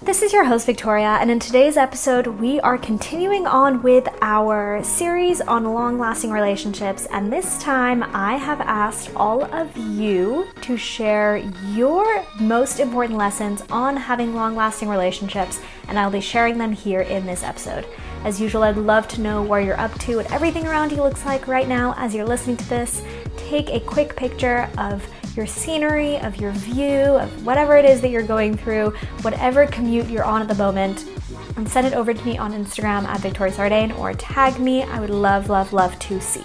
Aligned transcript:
This 0.00 0.22
is 0.22 0.32
your 0.32 0.44
host, 0.44 0.64
Victoria, 0.64 1.18
and 1.20 1.28
in 1.28 1.40
today's 1.40 1.76
episode, 1.76 2.28
we 2.28 2.60
are 2.60 2.78
continuing 2.78 3.48
on 3.48 3.82
with 3.82 4.08
our 4.22 4.80
series 4.84 5.40
on 5.40 5.64
long 5.74 5.98
lasting 5.98 6.30
relationships. 6.30 7.08
And 7.10 7.32
this 7.32 7.58
time, 7.58 8.04
I 8.14 8.36
have 8.36 8.60
asked 8.60 9.10
all 9.16 9.42
of 9.52 9.76
you 9.76 10.46
to 10.62 10.76
share 10.76 11.38
your 11.72 12.24
most 12.38 12.78
important 12.78 13.18
lessons 13.18 13.64
on 13.70 13.96
having 13.96 14.36
long 14.36 14.54
lasting 14.54 14.88
relationships, 14.88 15.60
and 15.88 15.98
I'll 15.98 16.12
be 16.12 16.20
sharing 16.20 16.58
them 16.58 16.70
here 16.70 17.00
in 17.00 17.26
this 17.26 17.42
episode. 17.42 17.84
As 18.22 18.40
usual, 18.40 18.62
I'd 18.62 18.76
love 18.76 19.08
to 19.08 19.20
know 19.20 19.42
where 19.42 19.60
you're 19.60 19.80
up 19.80 19.98
to, 20.00 20.18
what 20.18 20.30
everything 20.30 20.68
around 20.68 20.92
you 20.92 21.02
looks 21.02 21.26
like 21.26 21.48
right 21.48 21.66
now 21.66 21.94
as 21.98 22.14
you're 22.14 22.24
listening 22.24 22.56
to 22.58 22.68
this. 22.68 23.02
Take 23.36 23.70
a 23.70 23.80
quick 23.80 24.14
picture 24.14 24.70
of 24.78 25.04
your 25.38 25.46
scenery, 25.46 26.18
of 26.18 26.36
your 26.38 26.50
view, 26.50 26.98
of 26.98 27.46
whatever 27.46 27.76
it 27.76 27.84
is 27.84 28.00
that 28.00 28.10
you're 28.10 28.24
going 28.24 28.56
through, 28.56 28.90
whatever 29.22 29.68
commute 29.68 30.10
you're 30.10 30.24
on 30.24 30.42
at 30.42 30.48
the 30.48 30.54
moment, 30.56 31.08
and 31.56 31.68
send 31.68 31.86
it 31.86 31.94
over 31.94 32.12
to 32.12 32.24
me 32.24 32.36
on 32.36 32.52
Instagram 32.52 33.04
at 33.04 33.20
Victoria 33.20 33.52
Sardain 33.52 33.96
or 34.00 34.12
tag 34.14 34.58
me. 34.58 34.82
I 34.82 34.98
would 34.98 35.10
love, 35.10 35.48
love, 35.48 35.72
love 35.72 35.96
to 36.00 36.20
see. 36.20 36.42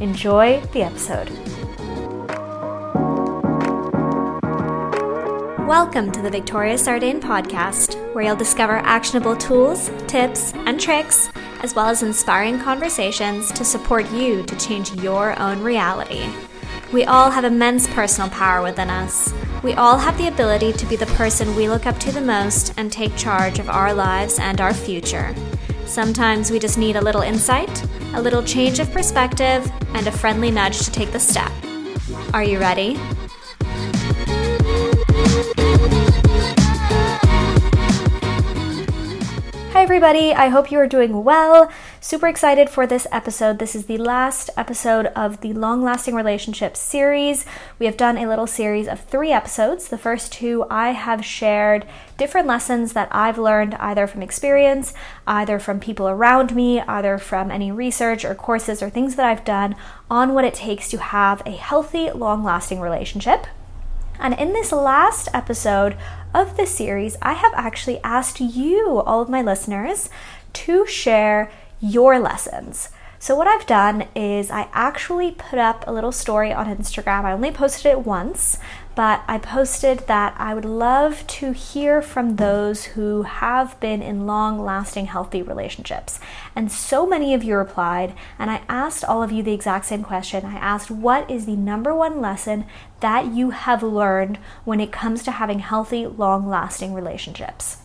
Enjoy 0.00 0.60
the 0.72 0.82
episode. 0.82 1.30
Welcome 5.68 6.10
to 6.10 6.20
the 6.20 6.28
Victoria 6.28 6.74
Sardain 6.74 7.20
podcast, 7.20 7.94
where 8.12 8.24
you'll 8.24 8.34
discover 8.34 8.78
actionable 8.78 9.36
tools, 9.36 9.88
tips, 10.08 10.52
and 10.52 10.80
tricks, 10.80 11.30
as 11.62 11.76
well 11.76 11.86
as 11.86 12.02
inspiring 12.02 12.58
conversations 12.58 13.52
to 13.52 13.64
support 13.64 14.10
you 14.10 14.42
to 14.42 14.56
change 14.56 14.92
your 14.94 15.38
own 15.38 15.62
reality. 15.62 16.28
We 16.92 17.04
all 17.06 17.30
have 17.30 17.44
immense 17.44 17.88
personal 17.88 18.28
power 18.28 18.62
within 18.62 18.90
us. 18.90 19.32
We 19.62 19.72
all 19.72 19.96
have 19.96 20.18
the 20.18 20.28
ability 20.28 20.74
to 20.74 20.84
be 20.84 20.96
the 20.96 21.06
person 21.06 21.56
we 21.56 21.66
look 21.66 21.86
up 21.86 21.98
to 22.00 22.12
the 22.12 22.20
most 22.20 22.74
and 22.76 22.92
take 22.92 23.16
charge 23.16 23.58
of 23.58 23.70
our 23.70 23.94
lives 23.94 24.38
and 24.38 24.60
our 24.60 24.74
future. 24.74 25.34
Sometimes 25.86 26.50
we 26.50 26.58
just 26.58 26.76
need 26.76 26.96
a 26.96 27.00
little 27.00 27.22
insight, 27.22 27.82
a 28.12 28.20
little 28.20 28.42
change 28.42 28.78
of 28.78 28.92
perspective, 28.92 29.72
and 29.94 30.06
a 30.06 30.12
friendly 30.12 30.50
nudge 30.50 30.80
to 30.80 30.90
take 30.90 31.12
the 31.12 31.18
step. 31.18 31.50
Are 32.34 32.44
you 32.44 32.58
ready? 32.58 33.00
Everybody. 39.82 40.32
I 40.32 40.46
hope 40.46 40.70
you 40.70 40.78
are 40.78 40.86
doing 40.86 41.24
well. 41.24 41.68
Super 42.00 42.28
excited 42.28 42.70
for 42.70 42.86
this 42.86 43.04
episode. 43.10 43.58
This 43.58 43.74
is 43.74 43.86
the 43.86 43.98
last 43.98 44.48
episode 44.56 45.06
of 45.06 45.40
the 45.40 45.52
Long 45.54 45.82
Lasting 45.82 46.14
Relationships 46.14 46.78
series. 46.78 47.44
We 47.80 47.86
have 47.86 47.96
done 47.96 48.16
a 48.16 48.28
little 48.28 48.46
series 48.46 48.86
of 48.86 49.00
three 49.00 49.32
episodes. 49.32 49.88
The 49.88 49.98
first 49.98 50.32
two, 50.32 50.64
I 50.70 50.92
have 50.92 51.24
shared 51.24 51.84
different 52.16 52.46
lessons 52.46 52.92
that 52.92 53.08
I've 53.10 53.38
learned 53.38 53.74
either 53.74 54.06
from 54.06 54.22
experience, 54.22 54.94
either 55.26 55.58
from 55.58 55.80
people 55.80 56.08
around 56.08 56.54
me, 56.54 56.80
either 56.82 57.18
from 57.18 57.50
any 57.50 57.72
research 57.72 58.24
or 58.24 58.36
courses 58.36 58.84
or 58.84 58.88
things 58.88 59.16
that 59.16 59.26
I've 59.26 59.44
done 59.44 59.74
on 60.08 60.32
what 60.32 60.44
it 60.44 60.54
takes 60.54 60.88
to 60.90 60.98
have 60.98 61.42
a 61.44 61.50
healthy, 61.50 62.08
long 62.12 62.44
lasting 62.44 62.78
relationship. 62.78 63.48
And 64.22 64.34
in 64.34 64.52
this 64.52 64.70
last 64.70 65.28
episode 65.34 65.96
of 66.32 66.56
the 66.56 66.64
series, 66.64 67.16
I 67.20 67.32
have 67.32 67.52
actually 67.54 68.00
asked 68.04 68.40
you, 68.40 69.02
all 69.04 69.20
of 69.20 69.28
my 69.28 69.42
listeners, 69.42 70.08
to 70.52 70.86
share 70.86 71.50
your 71.80 72.20
lessons. 72.20 72.90
So, 73.18 73.34
what 73.34 73.48
I've 73.48 73.66
done 73.66 74.06
is 74.14 74.48
I 74.48 74.68
actually 74.72 75.32
put 75.32 75.58
up 75.58 75.84
a 75.88 75.92
little 75.92 76.12
story 76.12 76.52
on 76.52 76.66
Instagram. 76.66 77.24
I 77.24 77.32
only 77.32 77.50
posted 77.50 77.86
it 77.86 78.06
once, 78.06 78.58
but 78.94 79.22
I 79.26 79.38
posted 79.38 80.00
that 80.00 80.34
I 80.38 80.54
would 80.54 80.64
love 80.64 81.26
to 81.26 81.52
hear 81.52 82.02
from 82.02 82.36
those 82.36 82.84
who 82.84 83.22
have 83.22 83.78
been 83.80 84.02
in 84.02 84.26
long 84.26 84.62
lasting, 84.62 85.06
healthy 85.06 85.40
relationships. 85.40 86.20
And 86.54 86.70
so 86.70 87.06
many 87.06 87.32
of 87.32 87.42
you 87.42 87.56
replied, 87.56 88.14
and 88.38 88.50
I 88.50 88.62
asked 88.68 89.04
all 89.04 89.22
of 89.22 89.32
you 89.32 89.42
the 89.42 89.54
exact 89.54 89.86
same 89.86 90.02
question. 90.02 90.44
I 90.44 90.56
asked, 90.56 90.90
What 90.90 91.30
is 91.30 91.46
the 91.46 91.56
number 91.56 91.94
one 91.94 92.20
lesson 92.20 92.66
that 93.00 93.26
you 93.32 93.50
have 93.50 93.82
learned 93.82 94.38
when 94.64 94.80
it 94.80 94.92
comes 94.92 95.22
to 95.24 95.30
having 95.32 95.60
healthy, 95.60 96.06
long 96.06 96.48
lasting 96.48 96.92
relationships? 96.92 97.78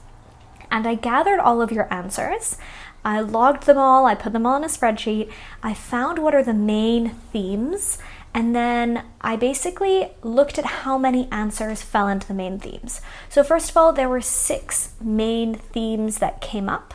And 0.69 0.85
I 0.85 0.95
gathered 0.95 1.39
all 1.39 1.61
of 1.61 1.71
your 1.71 1.91
answers. 1.93 2.57
I 3.05 3.21
logged 3.21 3.65
them 3.65 3.77
all, 3.77 4.05
I 4.05 4.15
put 4.15 4.33
them 4.33 4.45
all 4.45 4.57
in 4.57 4.65
a 4.65 4.67
spreadsheet. 4.67 5.31
I 5.63 5.73
found 5.73 6.19
what 6.19 6.35
are 6.35 6.43
the 6.43 6.53
main 6.53 7.11
themes, 7.31 7.99
and 8.37 8.55
then 8.55 9.03
I 9.19 9.35
basically 9.35 10.11
looked 10.21 10.59
at 10.59 10.65
how 10.85 10.99
many 10.99 11.27
answers 11.31 11.81
fell 11.81 12.07
into 12.07 12.27
the 12.27 12.35
main 12.35 12.59
themes. 12.59 13.01
So, 13.29 13.43
first 13.43 13.71
of 13.71 13.77
all, 13.77 13.91
there 13.91 14.07
were 14.07 14.21
six 14.21 14.93
main 15.01 15.55
themes 15.55 16.19
that 16.19 16.39
came 16.39 16.69
up. 16.69 16.93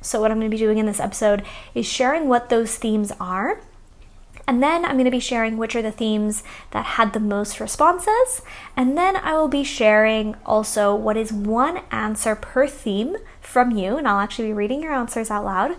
So, 0.00 0.20
what 0.20 0.30
I'm 0.30 0.38
going 0.38 0.48
to 0.48 0.56
be 0.56 0.62
doing 0.62 0.78
in 0.78 0.86
this 0.86 1.00
episode 1.00 1.42
is 1.74 1.84
sharing 1.84 2.28
what 2.28 2.48
those 2.48 2.76
themes 2.76 3.10
are 3.18 3.60
and 4.46 4.62
then 4.62 4.84
I'm 4.84 4.92
going 4.92 5.06
to 5.06 5.10
be 5.10 5.20
sharing 5.20 5.56
which 5.56 5.74
are 5.74 5.82
the 5.82 5.90
themes 5.90 6.42
that 6.72 6.84
had 6.84 7.12
the 7.12 7.20
most 7.20 7.60
responses. 7.60 8.42
And 8.76 8.96
then 8.96 9.16
I 9.16 9.32
will 9.32 9.48
be 9.48 9.64
sharing 9.64 10.36
also 10.44 10.94
what 10.94 11.16
is 11.16 11.32
one 11.32 11.80
answer 11.90 12.36
per 12.36 12.66
theme 12.66 13.16
from 13.40 13.70
you. 13.70 13.96
And 13.96 14.06
I'll 14.06 14.20
actually 14.20 14.48
be 14.48 14.52
reading 14.52 14.82
your 14.82 14.92
answers 14.92 15.30
out 15.30 15.46
loud. 15.46 15.76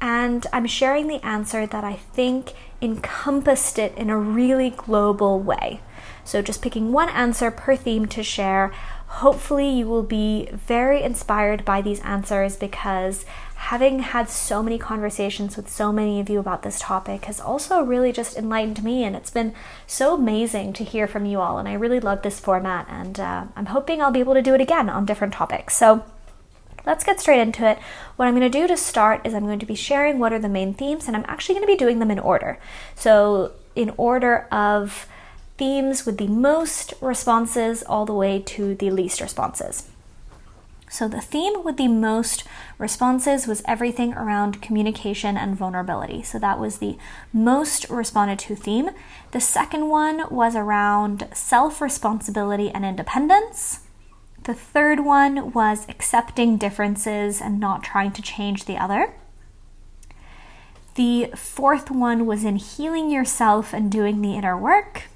And 0.00 0.46
I'm 0.52 0.66
sharing 0.66 1.08
the 1.08 1.24
answer 1.24 1.66
that 1.66 1.84
I 1.84 1.94
think 1.94 2.52
encompassed 2.80 3.78
it 3.78 3.96
in 3.96 4.10
a 4.10 4.18
really 4.18 4.70
global 4.70 5.40
way. 5.40 5.80
So 6.24 6.42
just 6.42 6.62
picking 6.62 6.92
one 6.92 7.08
answer 7.08 7.50
per 7.50 7.76
theme 7.76 8.06
to 8.06 8.22
share. 8.22 8.72
Hopefully, 9.06 9.68
you 9.68 9.86
will 9.86 10.02
be 10.02 10.48
very 10.52 11.02
inspired 11.02 11.64
by 11.64 11.80
these 11.80 12.00
answers 12.00 12.56
because 12.56 13.24
having 13.54 14.00
had 14.00 14.28
so 14.28 14.62
many 14.62 14.78
conversations 14.78 15.56
with 15.56 15.68
so 15.68 15.92
many 15.92 16.18
of 16.20 16.28
you 16.28 16.40
about 16.40 16.62
this 16.62 16.80
topic 16.80 17.24
has 17.26 17.40
also 17.40 17.82
really 17.82 18.12
just 18.12 18.36
enlightened 18.36 18.82
me, 18.82 19.04
and 19.04 19.14
it's 19.14 19.30
been 19.30 19.54
so 19.86 20.14
amazing 20.14 20.72
to 20.72 20.84
hear 20.84 21.06
from 21.06 21.24
you 21.24 21.40
all. 21.40 21.58
And 21.58 21.68
I 21.68 21.74
really 21.74 22.00
love 22.00 22.22
this 22.22 22.40
format, 22.40 22.86
and 22.90 23.20
uh, 23.20 23.44
I'm 23.54 23.66
hoping 23.66 24.02
I'll 24.02 24.10
be 24.10 24.20
able 24.20 24.34
to 24.34 24.42
do 24.42 24.54
it 24.54 24.60
again 24.60 24.88
on 24.90 25.06
different 25.06 25.32
topics. 25.32 25.76
So 25.76 26.04
let's 26.86 27.04
get 27.04 27.20
straight 27.20 27.40
into 27.40 27.68
it. 27.68 27.78
What 28.14 28.26
I'm 28.26 28.34
going 28.34 28.50
to 28.50 28.58
do 28.58 28.66
to 28.68 28.76
start 28.76 29.20
is 29.26 29.34
I'm 29.34 29.44
going 29.44 29.58
to 29.58 29.66
be 29.66 29.74
sharing 29.74 30.18
what 30.18 30.32
are 30.32 30.38
the 30.38 30.48
main 30.48 30.72
themes, 30.72 31.06
and 31.06 31.16
I'm 31.16 31.26
actually 31.26 31.56
going 31.56 31.66
to 31.66 31.72
be 31.72 31.76
doing 31.76 31.98
them 31.98 32.10
in 32.10 32.18
order. 32.18 32.58
So, 32.94 33.52
in 33.74 33.92
order 33.98 34.46
of 34.50 35.06
themes 35.58 36.06
with 36.06 36.18
the 36.18 36.28
most 36.28 36.94
responses 37.00 37.82
all 37.82 38.06
the 38.06 38.14
way 38.14 38.40
to 38.40 38.74
the 38.74 38.90
least 38.90 39.20
responses. 39.20 39.88
So, 40.88 41.08
the 41.08 41.20
theme 41.20 41.64
with 41.64 41.76
the 41.76 41.88
most 41.88 42.44
responses 42.78 43.48
was 43.48 43.62
everything 43.66 44.14
around 44.14 44.62
communication 44.62 45.36
and 45.36 45.56
vulnerability. 45.56 46.22
So, 46.22 46.38
that 46.38 46.60
was 46.60 46.78
the 46.78 46.96
most 47.32 47.90
responded 47.90 48.38
to 48.40 48.54
theme. 48.54 48.90
The 49.32 49.40
second 49.40 49.88
one 49.88 50.24
was 50.30 50.54
around 50.54 51.28
self 51.34 51.80
responsibility 51.80 52.70
and 52.70 52.84
independence. 52.84 53.80
The 54.46 54.54
third 54.54 55.00
one 55.00 55.50
was 55.50 55.88
accepting 55.88 56.56
differences 56.56 57.40
and 57.40 57.58
not 57.58 57.82
trying 57.82 58.12
to 58.12 58.22
change 58.22 58.64
the 58.64 58.76
other. 58.76 59.12
The 60.94 61.32
fourth 61.34 61.90
one 61.90 62.26
was 62.26 62.44
in 62.44 62.54
healing 62.54 63.10
yourself 63.10 63.72
and 63.72 63.90
doing 63.90 64.22
the 64.22 64.36
inner 64.36 64.56
work. 64.56 65.08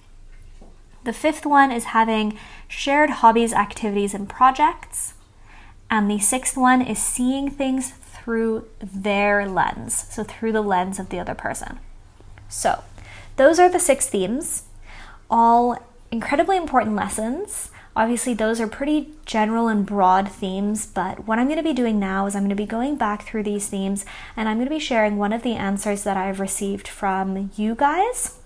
The 1.04 1.12
fifth 1.12 1.46
one 1.46 1.70
is 1.70 1.84
having 1.84 2.36
shared 2.66 3.10
hobbies, 3.10 3.52
activities, 3.52 4.14
and 4.14 4.28
projects. 4.28 5.14
And 5.88 6.10
the 6.10 6.18
sixth 6.18 6.56
one 6.56 6.82
is 6.82 6.98
seeing 6.98 7.50
things 7.50 7.92
through 7.92 8.66
their 8.80 9.47
lens, 9.48 10.08
so 10.10 10.24
through 10.24 10.50
the 10.50 10.60
lens 10.60 10.98
of 10.98 11.10
the 11.10 11.20
other 11.20 11.36
person. 11.36 11.78
So, 12.48 12.82
those 13.36 13.60
are 13.60 13.68
the 13.68 13.78
six 13.78 14.08
themes, 14.08 14.64
all 15.30 15.78
incredibly 16.10 16.56
important 16.56 16.97
lessons. 16.97 17.70
Obviously, 17.96 18.34
those 18.34 18.60
are 18.60 18.68
pretty 18.68 19.08
general 19.26 19.68
and 19.68 19.84
broad 19.84 20.30
themes, 20.30 20.86
but 20.86 21.26
what 21.26 21.38
I'm 21.38 21.46
going 21.46 21.58
to 21.58 21.62
be 21.62 21.72
doing 21.72 21.98
now 21.98 22.26
is 22.26 22.36
I'm 22.36 22.42
going 22.42 22.50
to 22.50 22.54
be 22.54 22.66
going 22.66 22.97
back 22.97 23.22
through 23.22 23.42
these 23.42 23.68
themes 23.68 24.04
and 24.36 24.48
I'm 24.48 24.59
going 24.59 24.68
to 24.68 24.74
be 24.74 24.78
sharing 24.78 25.16
one 25.16 25.32
of 25.32 25.42
the 25.42 25.54
answers 25.54 26.04
that 26.04 26.16
I've 26.16 26.41
received 26.41 26.86
from 26.86 27.50
you 27.56 27.74
guys 27.74 28.38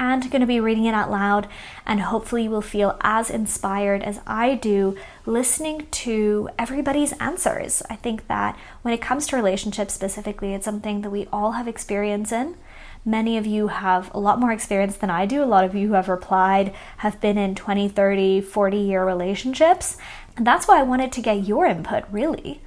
and 0.00 0.30
going 0.30 0.40
to 0.40 0.46
be 0.46 0.58
reading 0.58 0.86
it 0.86 0.94
out 0.94 1.10
loud. 1.10 1.46
And 1.86 2.00
hopefully, 2.00 2.44
you 2.44 2.50
will 2.50 2.62
feel 2.62 2.98
as 3.02 3.30
inspired 3.30 4.02
as 4.02 4.20
I 4.26 4.54
do 4.54 4.96
listening 5.26 5.86
to 5.90 6.48
everybody's 6.58 7.12
answers. 7.14 7.82
I 7.90 7.96
think 7.96 8.26
that 8.26 8.58
when 8.82 8.94
it 8.94 9.02
comes 9.02 9.26
to 9.28 9.36
relationships 9.36 9.94
specifically, 9.94 10.54
it's 10.54 10.64
something 10.64 11.02
that 11.02 11.10
we 11.10 11.28
all 11.32 11.52
have 11.52 11.68
experience 11.68 12.32
in. 12.32 12.56
Many 13.04 13.36
of 13.38 13.46
you 13.46 13.68
have 13.68 14.10
a 14.14 14.20
lot 14.20 14.40
more 14.40 14.52
experience 14.52 14.96
than 14.96 15.10
I 15.10 15.26
do. 15.26 15.42
A 15.42 15.46
lot 15.46 15.64
of 15.64 15.74
you 15.74 15.88
who 15.88 15.94
have 15.94 16.08
replied 16.08 16.74
have 16.98 17.20
been 17.20 17.38
in 17.38 17.54
20, 17.54 17.88
30, 17.88 18.40
40 18.42 18.76
year 18.76 19.04
relationships. 19.04 19.96
And 20.36 20.46
that's 20.46 20.68
why 20.68 20.78
I 20.78 20.84
wanted 20.84 21.12
to 21.12 21.22
get 21.22 21.46
your 21.46 21.66
input, 21.66 22.04
really 22.10 22.60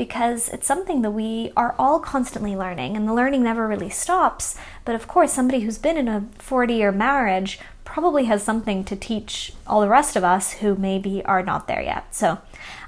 because 0.00 0.48
it's 0.48 0.66
something 0.66 1.02
that 1.02 1.10
we 1.10 1.52
are 1.58 1.74
all 1.78 2.00
constantly 2.00 2.56
learning 2.56 2.96
and 2.96 3.06
the 3.06 3.12
learning 3.12 3.42
never 3.42 3.68
really 3.68 3.90
stops. 3.90 4.56
But 4.86 4.94
of 4.94 5.06
course, 5.06 5.30
somebody 5.30 5.60
who's 5.60 5.76
been 5.76 5.98
in 5.98 6.08
a 6.08 6.26
40 6.38 6.72
year 6.72 6.90
marriage 6.90 7.58
probably 7.84 8.24
has 8.24 8.42
something 8.42 8.82
to 8.84 8.96
teach 8.96 9.52
all 9.66 9.82
the 9.82 9.90
rest 9.90 10.16
of 10.16 10.24
us 10.24 10.54
who 10.54 10.74
maybe 10.74 11.22
are 11.26 11.42
not 11.42 11.68
there 11.68 11.82
yet. 11.82 12.14
So 12.14 12.38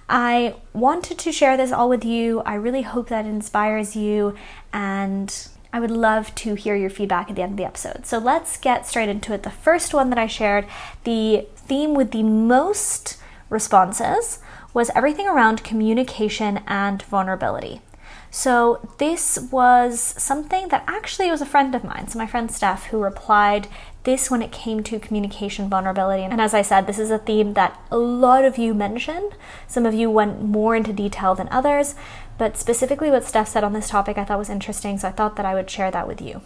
I 0.08 0.54
wanted 0.72 1.18
to 1.18 1.32
share 1.32 1.56
this 1.58 1.70
all 1.70 1.90
with 1.90 2.02
you. 2.02 2.40
I 2.46 2.54
really 2.54 2.80
hope 2.80 3.08
that 3.10 3.26
inspires 3.26 3.94
you, 3.94 4.34
and 4.72 5.48
I 5.72 5.80
would 5.80 5.90
love 5.90 6.34
to 6.36 6.54
hear 6.54 6.76
your 6.76 6.90
feedback 6.90 7.30
at 7.30 7.36
the 7.36 7.42
end 7.42 7.52
of 7.52 7.56
the 7.56 7.64
episode. 7.64 8.04
So 8.06 8.18
let's 8.18 8.58
get 8.58 8.86
straight 8.86 9.08
into 9.08 9.32
it. 9.32 9.42
The 9.42 9.50
first 9.50 9.94
one 9.94 10.10
that 10.10 10.18
I 10.18 10.26
shared, 10.26 10.66
the 11.04 11.46
theme 11.56 11.94
with 11.94 12.10
the 12.10 12.22
most 12.22 13.16
responses, 13.48 14.38
was 14.74 14.90
everything 14.94 15.26
around 15.26 15.64
communication 15.64 16.60
and 16.66 17.02
vulnerability. 17.02 17.80
So, 18.34 18.88
this 18.96 19.38
was 19.50 20.00
something 20.00 20.68
that 20.68 20.84
actually 20.86 21.30
was 21.30 21.42
a 21.42 21.46
friend 21.46 21.74
of 21.74 21.84
mine. 21.84 22.08
So, 22.08 22.18
my 22.18 22.26
friend 22.26 22.50
Steph, 22.50 22.86
who 22.86 22.98
replied 22.98 23.68
this 24.04 24.30
when 24.30 24.40
it 24.40 24.50
came 24.50 24.82
to 24.84 24.98
communication 24.98 25.68
vulnerability. 25.68 26.22
And 26.22 26.40
as 26.40 26.54
I 26.54 26.62
said, 26.62 26.86
this 26.86 26.98
is 26.98 27.10
a 27.10 27.18
theme 27.18 27.52
that 27.54 27.78
a 27.90 27.98
lot 27.98 28.46
of 28.46 28.56
you 28.56 28.72
mentioned. 28.72 29.34
Some 29.66 29.84
of 29.84 29.92
you 29.92 30.10
went 30.10 30.42
more 30.42 30.74
into 30.74 30.94
detail 30.94 31.34
than 31.34 31.48
others, 31.50 31.94
but 32.38 32.56
specifically 32.56 33.10
what 33.10 33.24
Steph 33.24 33.48
said 33.48 33.64
on 33.64 33.72
this 33.72 33.88
topic 33.88 34.18
I 34.18 34.24
thought 34.24 34.38
was 34.38 34.50
interesting, 34.50 34.98
so 34.98 35.08
I 35.08 35.12
thought 35.12 35.36
that 35.36 35.46
I 35.46 35.54
would 35.54 35.70
share 35.70 35.90
that 35.90 36.08
with 36.08 36.20
you. 36.20 36.42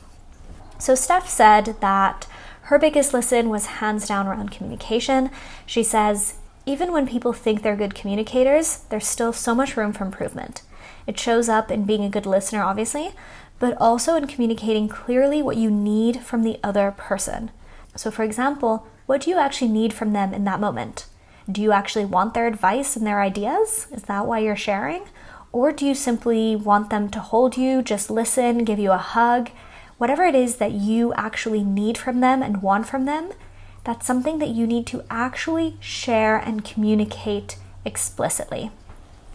So, 0.79 0.95
Steph 0.95 1.29
said 1.29 1.77
that 1.81 2.27
her 2.63 2.79
biggest 2.79 3.15
listen 3.15 3.49
was 3.49 3.67
hands 3.67 4.07
down 4.07 4.27
around 4.27 4.51
communication. 4.51 5.31
She 5.65 5.83
says, 5.83 6.35
even 6.67 6.93
when 6.93 7.07
people 7.07 7.33
think 7.33 7.63
they're 7.63 7.77
good 7.77 7.95
communicators, 7.95 8.79
there's 8.91 9.07
still 9.07 9.33
so 9.33 9.55
much 9.55 9.77
room 9.77 9.93
for 9.93 10.05
improvement. 10.05 10.63
It 11.07 11.19
shows 11.19 11.49
up 11.49 11.71
in 11.71 11.85
being 11.85 12.05
a 12.05 12.11
good 12.11 12.27
listener, 12.27 12.63
obviously, 12.63 13.13
but 13.59 13.77
also 13.81 14.17
in 14.17 14.27
communicating 14.27 14.89
clearly 14.89 15.41
what 15.41 15.57
you 15.57 15.71
need 15.71 16.21
from 16.21 16.43
the 16.43 16.59
other 16.63 16.91
person. 16.91 17.51
So, 17.95 18.11
for 18.11 18.25
example, 18.25 18.87
what 19.07 19.23
do 19.23 19.31
you 19.31 19.39
actually 19.39 19.71
need 19.71 19.95
from 19.95 20.13
them 20.13 20.35
in 20.35 20.45
that 20.45 20.61
moment? 20.61 21.07
Do 21.51 21.63
you 21.63 21.71
actually 21.71 22.05
want 22.05 22.35
their 22.35 22.49
advice 22.49 22.97
and 22.97 23.07
their 23.07 23.21
ideas? 23.21 23.87
Is 23.93 24.03
that 24.05 24.27
why 24.27 24.41
you're 24.41 24.57
sharing? 24.57 25.05
Or 25.57 25.73
do 25.73 25.87
you 25.87 25.95
simply 25.95 26.55
want 26.55 26.91
them 26.91 27.09
to 27.09 27.19
hold 27.19 27.57
you, 27.57 27.81
just 27.81 28.11
listen, 28.11 28.63
give 28.63 28.79
you 28.79 28.93
a 28.93 28.99
hug? 28.99 29.49
Whatever 29.97 30.23
it 30.25 30.35
is 30.35 30.57
that 30.57 30.73
you 30.73 31.15
actually 31.15 31.65
need 31.65 31.97
from 31.97 32.21
them 32.21 32.43
and 32.43 32.61
want 32.61 32.87
from 32.87 33.07
them, 33.07 33.31
that's 33.83 34.07
something 34.07 34.39
that 34.39 34.51
you 34.51 34.67
need 34.67 34.87
to 34.89 35.03
actually 35.09 35.79
share 35.81 36.37
and 36.37 36.63
communicate 36.63 37.57
explicitly. 37.87 38.71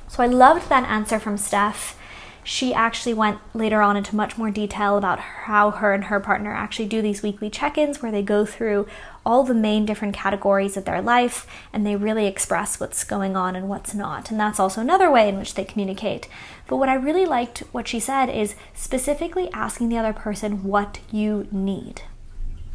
So 0.07 0.21
I 0.21 0.27
loved 0.27 0.69
that 0.69 0.88
answer 0.88 1.18
from 1.18 1.39
Steph. 1.39 1.97
She 2.43 2.73
actually 2.73 3.13
went 3.13 3.39
later 3.53 3.81
on 3.81 3.97
into 3.97 4.15
much 4.15 4.38
more 4.38 4.49
detail 4.49 4.97
about 4.97 5.19
how 5.19 5.69
her 5.71 5.93
and 5.93 6.05
her 6.05 6.19
partner 6.19 6.51
actually 6.51 6.88
do 6.88 7.01
these 7.01 7.21
weekly 7.21 7.49
check 7.51 7.77
ins 7.77 8.01
where 8.01 8.11
they 8.11 8.23
go 8.23 8.45
through 8.45 8.88
all 9.23 9.43
the 9.43 9.53
main 9.53 9.85
different 9.85 10.15
categories 10.15 10.75
of 10.75 10.85
their 10.85 11.01
life 11.01 11.45
and 11.71 11.85
they 11.85 11.95
really 11.95 12.25
express 12.25 12.79
what's 12.79 13.03
going 13.03 13.35
on 13.35 13.55
and 13.55 13.69
what's 13.69 13.93
not. 13.93 14.31
And 14.31 14.39
that's 14.39 14.59
also 14.59 14.81
another 14.81 15.11
way 15.11 15.29
in 15.29 15.38
which 15.38 15.53
they 15.53 15.63
communicate. 15.63 16.27
But 16.67 16.77
what 16.77 16.89
I 16.89 16.95
really 16.95 17.25
liked 17.25 17.59
what 17.71 17.88
she 17.88 17.99
said 17.99 18.27
is 18.27 18.55
specifically 18.73 19.49
asking 19.53 19.89
the 19.89 19.97
other 19.97 20.13
person 20.13 20.63
what 20.63 20.99
you 21.11 21.47
need. 21.51 22.01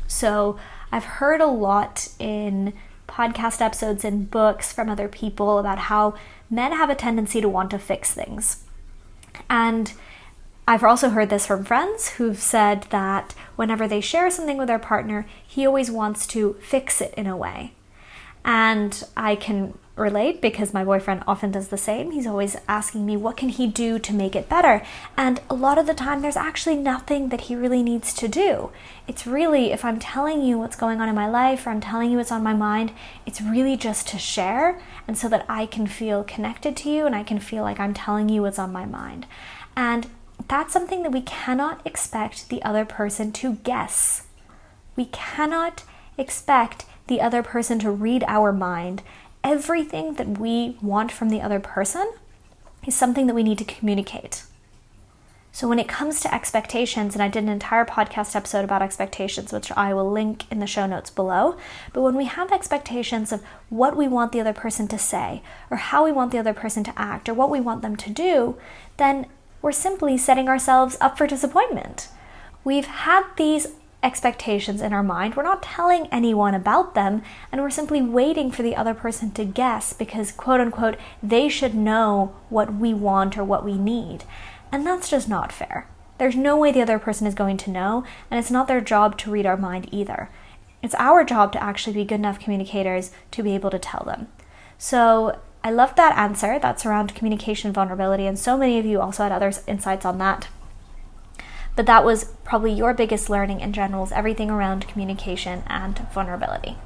So 0.06 0.58
I've 0.92 1.04
heard 1.04 1.40
a 1.40 1.46
lot 1.46 2.08
in 2.20 2.72
podcast 3.08 3.60
episodes 3.60 4.04
and 4.04 4.30
books 4.30 4.72
from 4.72 4.88
other 4.88 5.08
people 5.08 5.58
about 5.58 5.78
how 5.78 6.14
men 6.48 6.72
have 6.72 6.90
a 6.90 6.94
tendency 6.94 7.40
to 7.40 7.48
want 7.48 7.70
to 7.72 7.78
fix 7.78 8.12
things. 8.14 8.62
And 9.48 9.92
I've 10.68 10.84
also 10.84 11.10
heard 11.10 11.30
this 11.30 11.46
from 11.46 11.64
friends 11.64 12.10
who've 12.10 12.38
said 12.38 12.82
that 12.90 13.34
whenever 13.54 13.86
they 13.86 14.00
share 14.00 14.30
something 14.30 14.56
with 14.56 14.68
their 14.68 14.78
partner, 14.78 15.26
he 15.46 15.66
always 15.66 15.90
wants 15.90 16.26
to 16.28 16.54
fix 16.60 17.00
it 17.00 17.14
in 17.14 17.26
a 17.26 17.36
way. 17.36 17.72
And 18.44 19.04
I 19.16 19.36
can 19.36 19.78
relate 19.96 20.42
because 20.42 20.74
my 20.74 20.84
boyfriend 20.84 21.24
often 21.26 21.50
does 21.50 21.68
the 21.68 21.76
same. 21.78 22.10
He's 22.10 22.26
always 22.26 22.56
asking 22.68 23.06
me 23.06 23.16
what 23.16 23.36
can 23.36 23.48
he 23.48 23.66
do 23.66 23.98
to 23.98 24.12
make 24.12 24.36
it 24.36 24.48
better? 24.48 24.82
And 25.16 25.40
a 25.48 25.54
lot 25.54 25.78
of 25.78 25.86
the 25.86 25.94
time 25.94 26.20
there's 26.20 26.36
actually 26.36 26.76
nothing 26.76 27.30
that 27.30 27.42
he 27.42 27.56
really 27.56 27.82
needs 27.82 28.12
to 28.14 28.28
do. 28.28 28.70
It's 29.08 29.26
really 29.26 29.72
if 29.72 29.84
I'm 29.84 29.98
telling 29.98 30.42
you 30.42 30.58
what's 30.58 30.76
going 30.76 31.00
on 31.00 31.08
in 31.08 31.14
my 31.14 31.28
life 31.28 31.66
or 31.66 31.70
I'm 31.70 31.80
telling 31.80 32.10
you 32.10 32.18
what's 32.18 32.30
on 32.30 32.42
my 32.42 32.52
mind, 32.52 32.92
it's 33.24 33.40
really 33.40 33.76
just 33.76 34.06
to 34.08 34.18
share 34.18 34.80
and 35.08 35.16
so 35.16 35.28
that 35.30 35.46
I 35.48 35.64
can 35.64 35.86
feel 35.86 36.24
connected 36.24 36.76
to 36.78 36.90
you 36.90 37.06
and 37.06 37.14
I 37.14 37.22
can 37.22 37.40
feel 37.40 37.62
like 37.62 37.80
I'm 37.80 37.94
telling 37.94 38.28
you 38.28 38.42
what's 38.42 38.58
on 38.58 38.72
my 38.72 38.84
mind. 38.84 39.26
And 39.76 40.08
that's 40.48 40.72
something 40.72 41.02
that 41.02 41.12
we 41.12 41.22
cannot 41.22 41.80
expect 41.86 42.50
the 42.50 42.62
other 42.62 42.84
person 42.84 43.32
to 43.32 43.54
guess. 43.54 44.26
We 44.94 45.06
cannot 45.06 45.84
expect 46.18 46.84
the 47.06 47.20
other 47.20 47.42
person 47.42 47.78
to 47.78 47.90
read 47.90 48.24
our 48.26 48.52
mind 48.52 49.02
everything 49.46 50.14
that 50.14 50.38
we 50.38 50.76
want 50.82 51.12
from 51.12 51.30
the 51.30 51.40
other 51.40 51.60
person 51.60 52.12
is 52.84 52.96
something 52.96 53.28
that 53.28 53.34
we 53.34 53.44
need 53.44 53.58
to 53.58 53.64
communicate. 53.64 54.42
So, 55.52 55.68
when 55.68 55.78
it 55.78 55.88
comes 55.88 56.20
to 56.20 56.34
expectations, 56.34 57.14
and 57.14 57.22
I 57.22 57.28
did 57.28 57.44
an 57.44 57.48
entire 57.48 57.86
podcast 57.86 58.36
episode 58.36 58.64
about 58.64 58.82
expectations, 58.82 59.52
which 59.52 59.72
I 59.72 59.94
will 59.94 60.10
link 60.10 60.44
in 60.50 60.58
the 60.58 60.66
show 60.66 60.84
notes 60.84 61.08
below. 61.08 61.56
But 61.94 62.02
when 62.02 62.14
we 62.14 62.26
have 62.26 62.52
expectations 62.52 63.32
of 63.32 63.42
what 63.70 63.96
we 63.96 64.06
want 64.06 64.32
the 64.32 64.40
other 64.40 64.52
person 64.52 64.86
to 64.88 64.98
say, 64.98 65.42
or 65.70 65.78
how 65.78 66.04
we 66.04 66.12
want 66.12 66.32
the 66.32 66.38
other 66.38 66.52
person 66.52 66.84
to 66.84 66.92
act, 66.94 67.28
or 67.28 67.32
what 67.32 67.48
we 67.48 67.60
want 67.60 67.80
them 67.80 67.96
to 67.96 68.10
do, 68.10 68.58
then 68.98 69.26
we're 69.62 69.72
simply 69.72 70.18
setting 70.18 70.48
ourselves 70.48 70.98
up 71.00 71.16
for 71.16 71.26
disappointment. 71.26 72.08
We've 72.62 72.86
had 72.86 73.24
these 73.36 73.68
expectations 74.06 74.80
in 74.80 74.92
our 74.92 75.02
mind. 75.02 75.34
We're 75.34 75.42
not 75.42 75.64
telling 75.64 76.06
anyone 76.12 76.54
about 76.54 76.94
them, 76.94 77.22
and 77.50 77.60
we're 77.60 77.70
simply 77.70 78.00
waiting 78.00 78.52
for 78.52 78.62
the 78.62 78.76
other 78.76 78.94
person 78.94 79.32
to 79.32 79.44
guess 79.44 79.92
because, 79.92 80.30
quote 80.30 80.60
unquote, 80.60 80.96
they 81.20 81.48
should 81.48 81.74
know 81.74 82.32
what 82.48 82.72
we 82.72 82.94
want 82.94 83.36
or 83.36 83.42
what 83.42 83.64
we 83.64 83.76
need. 83.76 84.22
And 84.70 84.86
that's 84.86 85.10
just 85.10 85.28
not 85.28 85.50
fair. 85.50 85.88
There's 86.18 86.36
no 86.36 86.56
way 86.56 86.70
the 86.70 86.82
other 86.82 87.00
person 87.00 87.26
is 87.26 87.34
going 87.34 87.56
to 87.58 87.70
know, 87.70 88.04
and 88.30 88.38
it's 88.38 88.50
not 88.50 88.68
their 88.68 88.80
job 88.80 89.18
to 89.18 89.30
read 89.30 89.44
our 89.44 89.56
mind 89.56 89.88
either. 89.90 90.30
It's 90.82 90.94
our 90.94 91.24
job 91.24 91.52
to 91.52 91.62
actually 91.62 91.94
be 91.94 92.04
good 92.04 92.14
enough 92.14 92.38
communicators 92.38 93.10
to 93.32 93.42
be 93.42 93.56
able 93.56 93.70
to 93.70 93.78
tell 93.78 94.04
them. 94.04 94.28
So, 94.78 95.40
I 95.64 95.72
loved 95.72 95.96
that 95.96 96.16
answer. 96.16 96.60
That's 96.60 96.86
around 96.86 97.16
communication 97.16 97.72
vulnerability, 97.72 98.26
and 98.26 98.38
so 98.38 98.56
many 98.56 98.78
of 98.78 98.86
you 98.86 99.00
also 99.00 99.24
had 99.24 99.32
other 99.32 99.52
insights 99.66 100.06
on 100.06 100.18
that. 100.18 100.46
But 101.76 101.86
that 101.86 102.04
was 102.04 102.24
probably 102.42 102.72
your 102.72 102.94
biggest 102.94 103.30
learning 103.30 103.60
in 103.60 103.72
general 103.72 104.04
is 104.04 104.12
everything 104.12 104.50
around 104.50 104.88
communication 104.88 105.62
and 105.66 105.98
vulnerability. 106.12 106.76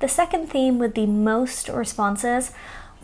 The 0.00 0.08
second 0.08 0.48
theme 0.48 0.78
with 0.78 0.94
the 0.94 1.06
most 1.06 1.68
responses 1.68 2.50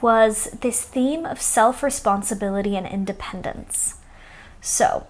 was 0.02 0.50
this 0.60 0.82
theme 0.82 1.24
of 1.24 1.40
self 1.40 1.82
responsibility 1.82 2.76
and 2.76 2.86
independence. 2.86 3.94
So, 4.60 5.06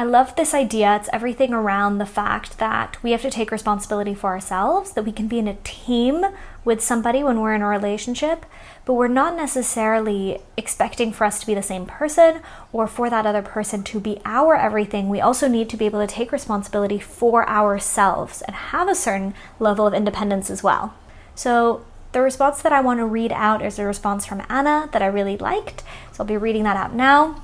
I 0.00 0.04
love 0.04 0.34
this 0.34 0.54
idea. 0.54 0.96
It's 0.96 1.10
everything 1.12 1.52
around 1.52 1.98
the 1.98 2.06
fact 2.06 2.56
that 2.56 2.96
we 3.02 3.10
have 3.10 3.20
to 3.20 3.30
take 3.30 3.52
responsibility 3.52 4.14
for 4.14 4.30
ourselves, 4.30 4.92
that 4.92 5.04
we 5.04 5.12
can 5.12 5.28
be 5.28 5.38
in 5.38 5.46
a 5.46 5.58
team 5.62 6.24
with 6.64 6.80
somebody 6.80 7.22
when 7.22 7.38
we're 7.38 7.52
in 7.52 7.60
a 7.60 7.68
relationship, 7.68 8.46
but 8.86 8.94
we're 8.94 9.08
not 9.08 9.36
necessarily 9.36 10.40
expecting 10.56 11.12
for 11.12 11.26
us 11.26 11.38
to 11.40 11.46
be 11.46 11.52
the 11.52 11.62
same 11.62 11.84
person 11.84 12.40
or 12.72 12.86
for 12.86 13.10
that 13.10 13.26
other 13.26 13.42
person 13.42 13.82
to 13.82 14.00
be 14.00 14.22
our 14.24 14.56
everything. 14.56 15.10
We 15.10 15.20
also 15.20 15.48
need 15.48 15.68
to 15.68 15.76
be 15.76 15.84
able 15.84 16.00
to 16.00 16.06
take 16.06 16.32
responsibility 16.32 16.98
for 16.98 17.46
ourselves 17.46 18.40
and 18.40 18.56
have 18.56 18.88
a 18.88 18.94
certain 18.94 19.34
level 19.58 19.86
of 19.86 19.92
independence 19.92 20.48
as 20.48 20.62
well. 20.62 20.94
So, 21.34 21.84
the 22.12 22.22
response 22.22 22.62
that 22.62 22.72
I 22.72 22.80
want 22.80 23.00
to 23.00 23.04
read 23.04 23.32
out 23.32 23.60
is 23.60 23.78
a 23.78 23.84
response 23.84 24.24
from 24.24 24.46
Anna 24.48 24.88
that 24.94 25.02
I 25.02 25.06
really 25.08 25.36
liked. 25.36 25.82
So, 26.12 26.20
I'll 26.22 26.26
be 26.26 26.38
reading 26.38 26.62
that 26.62 26.78
out 26.78 26.94
now. 26.94 27.42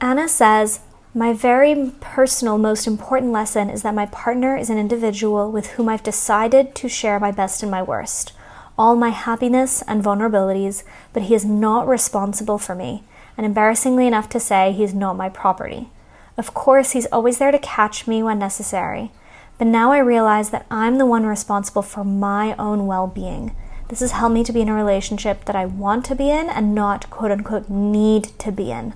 Anna 0.00 0.28
says, 0.28 0.80
my 1.16 1.32
very 1.32 1.92
personal, 2.00 2.58
most 2.58 2.88
important 2.88 3.30
lesson 3.30 3.70
is 3.70 3.82
that 3.82 3.94
my 3.94 4.06
partner 4.06 4.56
is 4.56 4.68
an 4.68 4.78
individual 4.78 5.52
with 5.52 5.68
whom 5.68 5.88
I've 5.88 6.02
decided 6.02 6.74
to 6.74 6.88
share 6.88 7.20
my 7.20 7.30
best 7.30 7.62
and 7.62 7.70
my 7.70 7.84
worst, 7.84 8.32
all 8.76 8.96
my 8.96 9.10
happiness 9.10 9.80
and 9.86 10.02
vulnerabilities, 10.02 10.82
but 11.12 11.24
he 11.24 11.34
is 11.34 11.44
not 11.44 11.86
responsible 11.86 12.58
for 12.58 12.74
me, 12.74 13.04
and 13.36 13.46
embarrassingly 13.46 14.08
enough 14.08 14.28
to 14.30 14.40
say, 14.40 14.72
he 14.72 14.82
is 14.82 14.92
not 14.92 15.16
my 15.16 15.28
property. 15.28 15.88
Of 16.36 16.52
course, 16.52 16.90
he's 16.90 17.06
always 17.06 17.38
there 17.38 17.52
to 17.52 17.60
catch 17.60 18.08
me 18.08 18.20
when 18.20 18.40
necessary, 18.40 19.12
but 19.56 19.68
now 19.68 19.92
I 19.92 19.98
realize 19.98 20.50
that 20.50 20.66
I'm 20.68 20.98
the 20.98 21.06
one 21.06 21.26
responsible 21.26 21.82
for 21.82 22.02
my 22.02 22.56
own 22.56 22.88
well 22.88 23.06
being. 23.06 23.54
This 23.88 24.00
has 24.00 24.10
helped 24.10 24.34
me 24.34 24.42
to 24.42 24.52
be 24.52 24.62
in 24.62 24.68
a 24.68 24.74
relationship 24.74 25.44
that 25.44 25.54
I 25.54 25.64
want 25.64 26.04
to 26.06 26.16
be 26.16 26.28
in 26.28 26.48
and 26.50 26.74
not 26.74 27.08
quote 27.08 27.30
unquote 27.30 27.70
need 27.70 28.36
to 28.40 28.50
be 28.50 28.72
in. 28.72 28.94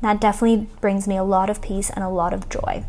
That 0.00 0.20
definitely 0.20 0.68
brings 0.80 1.08
me 1.08 1.16
a 1.16 1.24
lot 1.24 1.50
of 1.50 1.60
peace 1.60 1.90
and 1.90 2.04
a 2.04 2.08
lot 2.08 2.32
of 2.32 2.48
joy. 2.48 2.84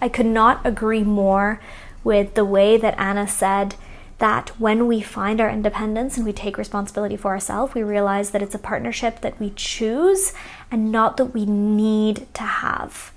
I 0.00 0.08
could 0.08 0.26
not 0.26 0.64
agree 0.64 1.02
more 1.02 1.60
with 2.04 2.34
the 2.34 2.44
way 2.44 2.76
that 2.76 2.98
Anna 2.98 3.26
said 3.26 3.74
that 4.18 4.50
when 4.60 4.86
we 4.86 5.00
find 5.00 5.40
our 5.40 5.50
independence 5.50 6.16
and 6.16 6.26
we 6.26 6.32
take 6.32 6.58
responsibility 6.58 7.16
for 7.16 7.30
ourselves, 7.30 7.74
we 7.74 7.82
realize 7.82 8.30
that 8.30 8.42
it's 8.42 8.54
a 8.54 8.58
partnership 8.58 9.20
that 9.20 9.38
we 9.38 9.50
choose 9.50 10.32
and 10.70 10.90
not 10.90 11.16
that 11.16 11.26
we 11.26 11.46
need 11.46 12.26
to 12.34 12.42
have. 12.42 13.12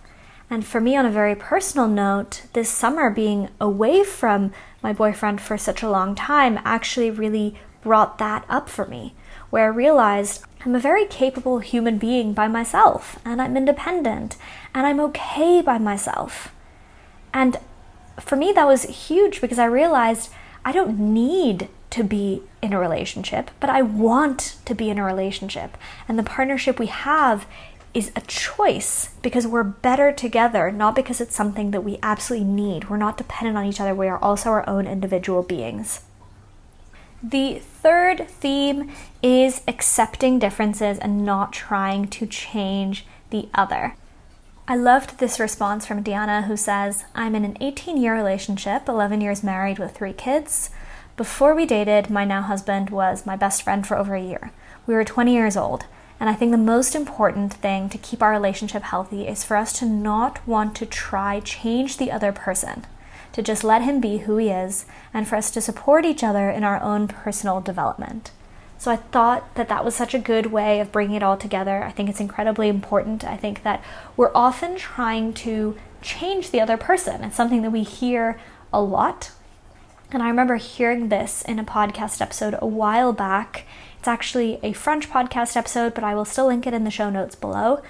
And 0.50 0.66
for 0.66 0.82
me, 0.82 0.96
on 0.96 1.06
a 1.06 1.12
very 1.12 1.36
personal 1.36 1.88
note, 1.88 2.44
this 2.54 2.70
summer 2.70 3.10
being 3.10 3.50
away 3.60 4.04
from 4.04 4.52
my 4.84 4.94
boyfriend 4.94 5.42
for 5.42 5.58
such 5.58 5.82
a 5.82 5.90
long 5.90 6.14
time 6.14 6.60
actually 6.66 7.10
really 7.10 7.56
brought 7.82 8.18
that 8.18 8.46
up 8.50 8.70
for 8.70 8.86
me 8.86 9.16
where 9.52 9.66
I 9.66 9.68
realized 9.68 10.44
I'm 10.66 10.76
a 10.76 10.80
very 10.80 11.06
capable 11.06 11.60
human 11.60 12.00
being 12.00 12.34
by 12.34 12.48
myself, 12.48 13.20
and 13.24 13.42
I'm 13.42 13.56
independent, 13.56 14.38
and 14.74 14.88
I'm 14.88 15.00
okay 15.00 15.62
by 15.62 15.78
myself. 15.78 16.54
And 17.34 17.58
for 18.20 18.36
me, 18.36 18.52
that 18.54 18.68
was 18.68 18.84
huge 18.84 19.42
because 19.42 19.60
I 19.60 19.66
realized 19.66 20.32
I 20.66 20.72
don't 20.72 21.00
need 21.00 21.70
to 21.92 22.04
be 22.04 22.44
in 22.62 22.74
a 22.74 22.80
relationship, 22.80 23.52
but 23.60 23.70
I 23.70 23.82
want 23.82 24.58
to 24.66 24.74
be 24.74 24.90
in 24.90 24.98
a 24.98 25.04
relationship. 25.04 25.78
And 26.08 26.18
the 26.18 26.24
partnership 26.24 26.80
we 26.80 26.88
have 26.88 27.46
is 27.94 28.12
a 28.16 28.22
choice 28.22 29.10
because 29.22 29.46
we're 29.46 29.64
better 29.64 30.14
together, 30.14 30.72
not 30.72 30.96
because 30.96 31.20
it's 31.20 31.36
something 31.36 31.72
that 31.72 31.84
we 31.84 32.00
absolutely 32.02 32.48
need. 32.48 32.90
We're 32.90 32.98
not 32.98 33.18
dependent 33.18 33.58
on 33.58 33.66
each 33.66 33.82
other, 33.82 33.94
we 33.94 34.08
are 34.08 34.20
also 34.20 34.50
our 34.50 34.68
own 34.70 34.88
individual 34.88 35.44
beings. 35.44 36.02
The 37.24 37.60
third 37.60 38.28
theme 38.28 38.92
is 39.22 39.62
accepting 39.68 40.40
differences 40.40 40.98
and 40.98 41.24
not 41.24 41.54
trying 41.54 42.08
to 42.08 42.26
change 42.26 43.06
the 43.30 43.48
other. 43.54 43.96
I 44.68 44.76
loved 44.76 45.20
this 45.20 45.40
response 45.40 45.86
from 45.86 46.02
Diana, 46.02 46.44
who 46.44 46.58
says, 46.58 47.06
I'm 47.14 47.36
in 47.36 47.46
an 47.46 47.58
18 47.62 47.98
year 47.98 48.16
relationship, 48.16 48.88
11 48.88 49.22
years 49.22 49.44
married 49.44 49.78
with 49.78 49.92
three 49.92 50.14
kids. 50.14 50.72
Before 51.16 51.54
we 51.54 51.68
dated, 51.68 52.10
my 52.10 52.26
now 52.26 52.42
husband 52.42 52.90
was 52.90 53.26
my 53.26 53.36
best 53.36 53.62
friend 53.62 53.86
for 53.86 53.98
over 53.98 54.16
a 54.16 54.24
year. 54.24 54.52
We 54.88 54.96
were 54.96 55.04
20 55.04 55.32
years 55.32 55.56
old, 55.56 55.86
and 56.20 56.28
I 56.30 56.34
think 56.34 56.52
the 56.52 56.58
most 56.58 56.96
important 56.96 57.54
thing 57.54 57.90
to 57.90 57.98
keep 58.00 58.24
our 58.24 58.32
relationship 58.32 58.82
healthy 58.82 59.28
is 59.28 59.44
for 59.44 59.58
us 59.58 59.78
to 59.80 59.86
not 59.86 60.46
want 60.48 60.76
to 60.78 60.86
try 60.88 61.40
change 61.42 61.98
the 61.98 62.12
other 62.12 62.32
person, 62.32 62.86
to 63.34 63.42
just 63.42 63.64
let 63.64 63.82
him 63.82 64.00
be 64.00 64.20
who 64.20 64.38
he 64.38 64.50
is, 64.50 64.86
and 65.14 65.28
for 65.28 65.36
us 65.36 65.52
to 65.52 65.62
support 65.62 66.06
each 66.06 66.24
other 66.24 66.50
in 66.50 66.64
our 66.64 66.82
own 66.82 67.08
personal 67.08 67.62
development. 67.62 68.32
So 68.78 68.90
I 68.90 68.96
thought 68.96 69.54
that 69.56 69.70
that 69.70 69.86
was 69.86 69.94
such 69.94 70.16
a 70.16 70.20
good 70.20 70.48
way 70.48 70.80
of 70.80 70.92
bringing 70.92 71.16
it 71.16 71.22
all 71.24 71.38
together. 71.38 71.84
I 71.84 71.92
think 71.92 72.10
it's 72.10 72.20
incredibly 72.20 72.68
important. 72.68 73.24
I 73.24 73.38
think 73.38 73.62
that 73.62 73.84
we're 74.18 74.32
often 74.34 74.76
trying 74.76 75.34
to 75.36 75.78
change 76.02 76.50
the 76.50 76.60
other 76.62 76.78
person. 76.78 77.24
It's 77.24 77.36
something 77.36 77.62
that 77.62 77.72
we 77.72 77.84
hear 77.84 78.40
a 78.74 78.82
lot. 78.82 79.32
And 80.12 80.24
I 80.24 80.28
remember 80.28 80.56
hearing 80.56 81.10
this 81.10 81.44
in 81.44 81.60
a 81.60 81.64
podcast 81.64 82.22
episode 82.22 82.56
a 82.60 82.66
while 82.66 83.14
back. 83.14 83.66
It's 84.00 84.08
actually 84.08 84.60
a 84.64 84.74
French 84.74 85.10
podcast 85.10 85.56
episode, 85.56 85.94
but 85.94 86.04
I 86.04 86.16
will 86.16 86.26
still 86.26 86.48
link 86.48 86.66
it 86.66 86.74
in 86.74 86.84
the 86.84 86.90
show 86.90 87.12
notes 87.12 87.36
below. 87.36 87.84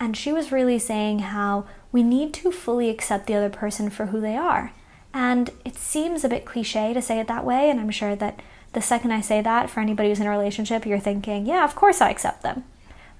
And 0.00 0.16
she 0.16 0.32
was 0.32 0.50
really 0.50 0.78
saying 0.78 1.18
how 1.18 1.66
we 1.92 2.02
need 2.02 2.32
to 2.34 2.50
fully 2.50 2.88
accept 2.88 3.26
the 3.26 3.34
other 3.34 3.50
person 3.50 3.90
for 3.90 4.06
who 4.06 4.18
they 4.18 4.34
are. 4.36 4.72
And 5.12 5.50
it 5.64 5.76
seems 5.76 6.22
a 6.22 6.28
bit 6.28 6.44
cliche 6.44 6.92
to 6.92 7.02
say 7.02 7.18
it 7.18 7.28
that 7.28 7.44
way, 7.44 7.70
and 7.70 7.80
I'm 7.80 7.90
sure 7.90 8.14
that 8.16 8.40
the 8.72 8.82
second 8.82 9.12
I 9.12 9.20
say 9.20 9.40
that, 9.40 9.70
for 9.70 9.80
anybody 9.80 10.10
who's 10.10 10.20
in 10.20 10.26
a 10.26 10.30
relationship, 10.30 10.84
you're 10.84 10.98
thinking, 10.98 11.46
yeah, 11.46 11.64
of 11.64 11.74
course 11.74 12.00
I 12.00 12.10
accept 12.10 12.42
them. 12.42 12.64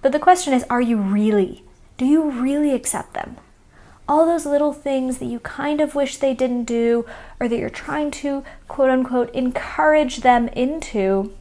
But 0.02 0.12
the 0.12 0.18
question 0.18 0.52
is, 0.52 0.64
are 0.64 0.80
you 0.80 0.98
really? 0.98 1.64
Do 1.96 2.04
you 2.04 2.30
really 2.30 2.72
accept 2.74 3.14
them? 3.14 3.36
All 4.06 4.24
those 4.24 4.46
little 4.46 4.72
things 4.72 5.18
that 5.18 5.26
you 5.26 5.40
kind 5.40 5.80
of 5.80 5.94
wish 5.94 6.16
they 6.16 6.34
didn't 6.34 6.64
do, 6.64 7.06
or 7.40 7.48
that 7.48 7.58
you're 7.58 7.70
trying 7.70 8.10
to 8.12 8.44
quote 8.68 8.90
unquote 8.90 9.34
encourage 9.34 10.18
them 10.18 10.48
into, 10.48 11.34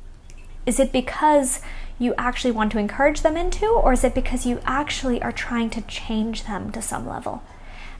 is 0.66 0.80
it 0.80 0.92
because 0.92 1.62
you 2.00 2.13
actually 2.18 2.51
want 2.51 2.72
to 2.72 2.80
encourage 2.80 3.22
them 3.22 3.38
into, 3.38 3.66
or 3.68 3.94
is 3.94 4.04
it 4.04 4.16
because 4.16 4.46
you 4.46 4.60
actually 4.66 5.22
are 5.22 5.32
trying 5.32 5.70
to 5.72 5.82
change 5.82 6.46
them 6.46 6.72
to 6.72 6.82
some 6.82 7.08
level? 7.08 7.44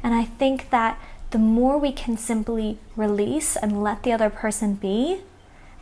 And 0.04 0.13
I 0.13 0.24
think 0.24 0.70
that 0.70 1.00
the 1.31 1.38
more 1.38 1.77
we 1.77 1.91
can 1.91 2.17
simply 2.17 2.79
release 2.96 3.55
and 3.55 3.84
let 3.84 4.03
the 4.03 4.13
other 4.13 4.29
person 4.29 4.75
be, 4.75 5.22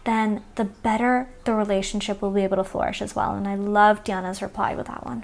then 0.05 0.43
the 0.55 0.65
better 0.65 1.29
the 1.43 1.53
relationship 1.53 2.21
will 2.21 2.31
be 2.31 2.43
able 2.43 2.57
to 2.57 2.63
flourish 2.63 3.01
as 3.01 3.15
well. 3.15 3.35
And 3.35 3.47
I 3.47 3.55
love 3.55 4.03
Diana's 4.03 4.41
reply 4.41 4.75
with 4.75 4.87
that 4.87 5.05
one. 5.05 5.23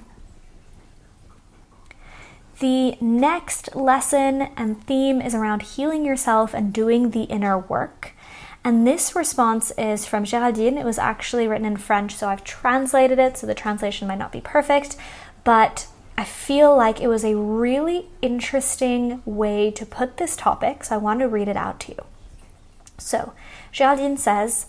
The 2.60 2.96
next 3.02 3.76
lesson 3.76 4.50
and 4.56 4.84
theme 4.86 5.20
is 5.20 5.34
around 5.34 5.64
healing 5.64 6.06
yourself 6.06 6.54
and 6.54 6.72
doing 6.72 7.10
the 7.10 7.24
inner 7.24 7.58
work. 7.58 8.14
And 8.64 8.86
this 8.86 9.16
response 9.16 9.72
is 9.78 10.06
from 10.06 10.26
Geraldine. 10.26 10.78
It 10.78 10.86
was 10.86 11.00
actually 11.00 11.48
written 11.48 11.66
in 11.66 11.78
French, 11.78 12.14
so 12.14 12.30
I've 12.30 12.44
translated 12.44 13.18
it, 13.18 13.38
so 13.38 13.48
the 13.48 13.56
translation 13.56 14.08
might 14.08 14.20
not 14.20 14.32
be 14.32 14.42
perfect, 14.42 14.96
but 15.44 15.88
I 16.18 16.24
feel 16.24 16.76
like 16.76 17.02
it 17.02 17.08
was 17.08 17.24
a 17.24 17.36
really 17.36 18.08
interesting 18.22 19.22
way 19.26 19.72
to 19.72 19.86
put 19.86 20.18
this 20.18 20.36
topic, 20.36 20.84
so 20.84 20.96
I 20.96 20.98
want 20.98 21.20
to 21.22 21.28
read 21.28 21.48
it 21.48 21.58
out 21.58 21.80
to 21.82 21.94
you. 21.94 22.04
So, 22.98 23.34
Geraldine 23.72 24.18
says, 24.18 24.68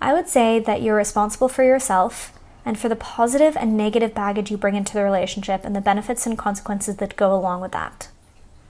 I 0.00 0.12
would 0.12 0.28
say 0.28 0.58
that 0.58 0.82
you're 0.82 0.96
responsible 0.96 1.48
for 1.48 1.64
yourself 1.64 2.32
and 2.64 2.78
for 2.78 2.88
the 2.88 2.96
positive 2.96 3.56
and 3.56 3.76
negative 3.76 4.14
baggage 4.14 4.50
you 4.50 4.58
bring 4.58 4.74
into 4.74 4.92
the 4.92 5.02
relationship 5.02 5.64
and 5.64 5.74
the 5.74 5.80
benefits 5.80 6.26
and 6.26 6.36
consequences 6.36 6.96
that 6.96 7.16
go 7.16 7.34
along 7.34 7.62
with 7.62 7.72
that. 7.72 8.08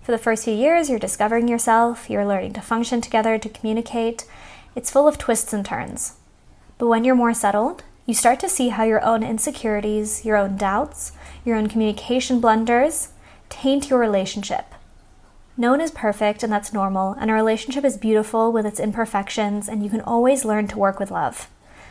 For 0.03 0.13
the 0.13 0.19
first 0.19 0.45
few 0.45 0.55
years, 0.55 0.89
you're 0.89 0.99
discovering 0.99 1.49
yourself, 1.49 2.09
you're 2.09 2.25
learning 2.25 2.55
to 2.55 2.63
function 2.63 3.01
together, 3.01 3.39
to 3.39 3.49
communicate. 3.49 4.25
It's 4.75 4.91
full 4.91 5.09
of 5.09 5.19
twists 5.19 5.53
and 5.53 5.67
turns. 5.67 6.15
But 6.79 6.87
when 6.87 7.05
you're 7.05 7.15
more 7.15 7.35
settled, 7.35 7.83
you 8.09 8.15
start 8.15 8.41
to 8.41 8.49
see 8.49 8.71
how 8.71 8.83
your 8.83 9.05
own 9.05 9.23
insecurities, 9.23 10.25
your 10.25 10.37
own 10.37 10.57
doubts, 10.57 11.13
your 11.45 11.57
own 11.57 11.69
communication 11.69 12.41
blunders 12.41 13.11
taint 13.49 13.89
your 13.89 14.01
relationship 14.01 14.75
no 15.61 15.73
one 15.73 15.81
is 15.81 15.91
perfect, 15.91 16.45
and 16.45 16.53
that's 16.53 16.73
normal, 16.73 17.17
and 17.19 17.33
a 17.33 17.35
relationship 17.35 17.85
is 17.85 17.97
beautiful 17.97 18.53
with 18.53 18.65
its 18.65 18.79
imperfections, 18.79 19.69
and 19.69 19.83
you 19.83 19.91
can 19.91 20.01
always 20.03 20.45
learn 20.45 20.69
to 20.69 20.79
work 20.79 21.01
with 21.01 21.11
love. 21.11 21.49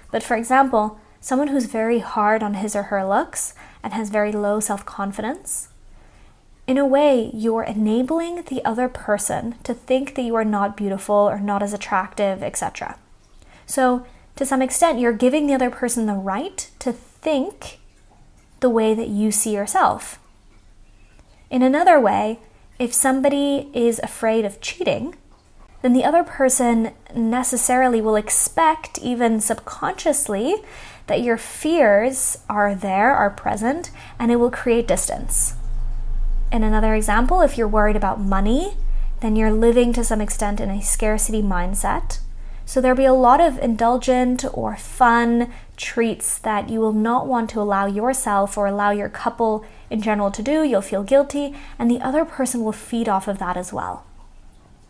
But 0.09 0.23
for 0.23 0.37
example, 0.37 1.01
someone 1.19 1.49
who's 1.49 1.65
very 1.65 1.99
hard 1.99 2.41
on 2.41 2.53
his 2.53 2.77
or 2.77 2.83
her 2.83 3.05
looks 3.05 3.53
and 3.83 3.91
has 3.91 4.09
very 4.09 4.31
low 4.31 4.61
self 4.61 4.85
confidence, 4.85 5.67
in 6.65 6.77
a 6.77 6.85
way, 6.85 7.29
you're 7.33 7.63
enabling 7.63 8.43
the 8.43 8.63
other 8.63 8.87
person 8.87 9.55
to 9.63 9.73
think 9.73 10.15
that 10.15 10.21
you 10.21 10.35
are 10.35 10.45
not 10.45 10.77
beautiful 10.77 11.15
or 11.15 11.37
not 11.37 11.61
as 11.61 11.73
attractive, 11.73 12.41
etc. 12.41 12.97
So, 13.65 14.05
to 14.37 14.45
some 14.45 14.61
extent, 14.61 14.99
you're 14.99 15.13
giving 15.13 15.47
the 15.47 15.53
other 15.53 15.69
person 15.69 16.05
the 16.05 16.13
right 16.13 16.69
to 16.79 16.91
think 16.93 17.79
the 18.59 18.69
way 18.69 18.93
that 18.93 19.09
you 19.09 19.31
see 19.31 19.53
yourself. 19.53 20.19
In 21.49 21.61
another 21.61 21.99
way, 21.99 22.39
if 22.79 22.93
somebody 22.93 23.69
is 23.73 23.99
afraid 23.99 24.45
of 24.45 24.61
cheating, 24.61 25.15
then 25.81 25.93
the 25.93 26.03
other 26.03 26.23
person 26.23 26.91
necessarily 27.15 28.01
will 28.01 28.15
expect, 28.15 28.97
even 28.99 29.39
subconsciously, 29.39 30.55
that 31.07 31.21
your 31.21 31.37
fears 31.37 32.39
are 32.49 32.75
there, 32.75 33.11
are 33.11 33.29
present, 33.29 33.91
and 34.19 34.31
it 34.31 34.37
will 34.37 34.51
create 34.51 34.87
distance. 34.87 35.55
In 36.51 36.63
another 36.63 36.95
example, 36.95 37.41
if 37.41 37.57
you're 37.57 37.67
worried 37.67 37.95
about 37.95 38.19
money, 38.19 38.75
then 39.21 39.35
you're 39.35 39.51
living 39.51 39.93
to 39.93 40.03
some 40.03 40.21
extent 40.21 40.59
in 40.59 40.69
a 40.69 40.81
scarcity 40.81 41.41
mindset. 41.41 42.19
So 42.67 42.81
there'll 42.81 42.97
be 42.97 43.05
a 43.05 43.13
lot 43.13 43.39
of 43.39 43.57
indulgent 43.59 44.43
or 44.53 44.75
fun 44.75 45.53
treats 45.77 46.37
that 46.39 46.69
you 46.69 46.81
will 46.81 46.91
not 46.91 47.25
want 47.25 47.49
to 47.51 47.61
allow 47.61 47.85
yourself 47.85 48.57
or 48.57 48.67
allow 48.67 48.91
your 48.91 49.07
couple 49.07 49.65
in 49.89 50.01
general 50.01 50.31
to 50.31 50.43
do. 50.43 50.63
You'll 50.63 50.81
feel 50.81 51.01
guilty, 51.01 51.55
and 51.79 51.89
the 51.89 52.01
other 52.01 52.25
person 52.25 52.65
will 52.65 52.73
feed 52.73 53.07
off 53.07 53.29
of 53.29 53.39
that 53.39 53.55
as 53.55 53.71
well. 53.71 54.03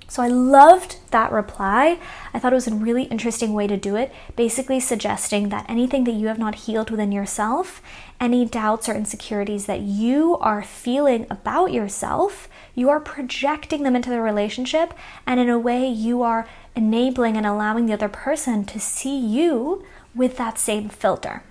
So 0.09 0.23
I 0.23 0.27
loved 0.27 0.97
that 1.11 1.31
reply. 1.31 1.99
I 2.33 2.39
thought 2.39 2.53
it 2.53 2.55
was 2.55 2.67
a 2.67 2.73
really 2.73 3.03
interesting 3.03 3.53
way 3.53 3.67
to 3.67 3.77
do 3.77 3.95
it, 3.95 4.11
basically 4.35 4.79
suggesting 4.79 5.49
that 5.49 5.69
anything 5.69 6.05
that 6.05 6.15
you 6.15 6.27
have 6.27 6.39
not 6.39 6.55
healed 6.55 6.89
within 6.89 7.11
yourself, 7.11 7.81
any 8.19 8.43
doubts 8.45 8.89
or 8.89 8.95
insecurities 8.95 9.65
that 9.65 9.81
you 9.81 10.37
are 10.37 10.63
feeling 10.63 11.27
about 11.29 11.73
yourself, 11.73 12.47
you 12.73 12.89
are 12.89 13.01
projecting 13.01 13.83
them 13.83 13.95
into 13.95 14.09
the 14.09 14.21
relationship, 14.21 14.93
and 15.27 15.39
in 15.39 15.49
a 15.49 15.59
way, 15.59 15.87
you 15.87 16.23
are 16.23 16.47
enabling 16.77 17.35
and 17.35 17.45
allowing 17.45 17.87
the 17.87 17.93
other 17.93 18.07
person 18.07 18.63
to 18.63 18.79
see 18.79 19.17
you 19.17 19.83
with 20.15 20.37
that 20.37 20.59
same 20.59 20.87
filter. 20.87 21.43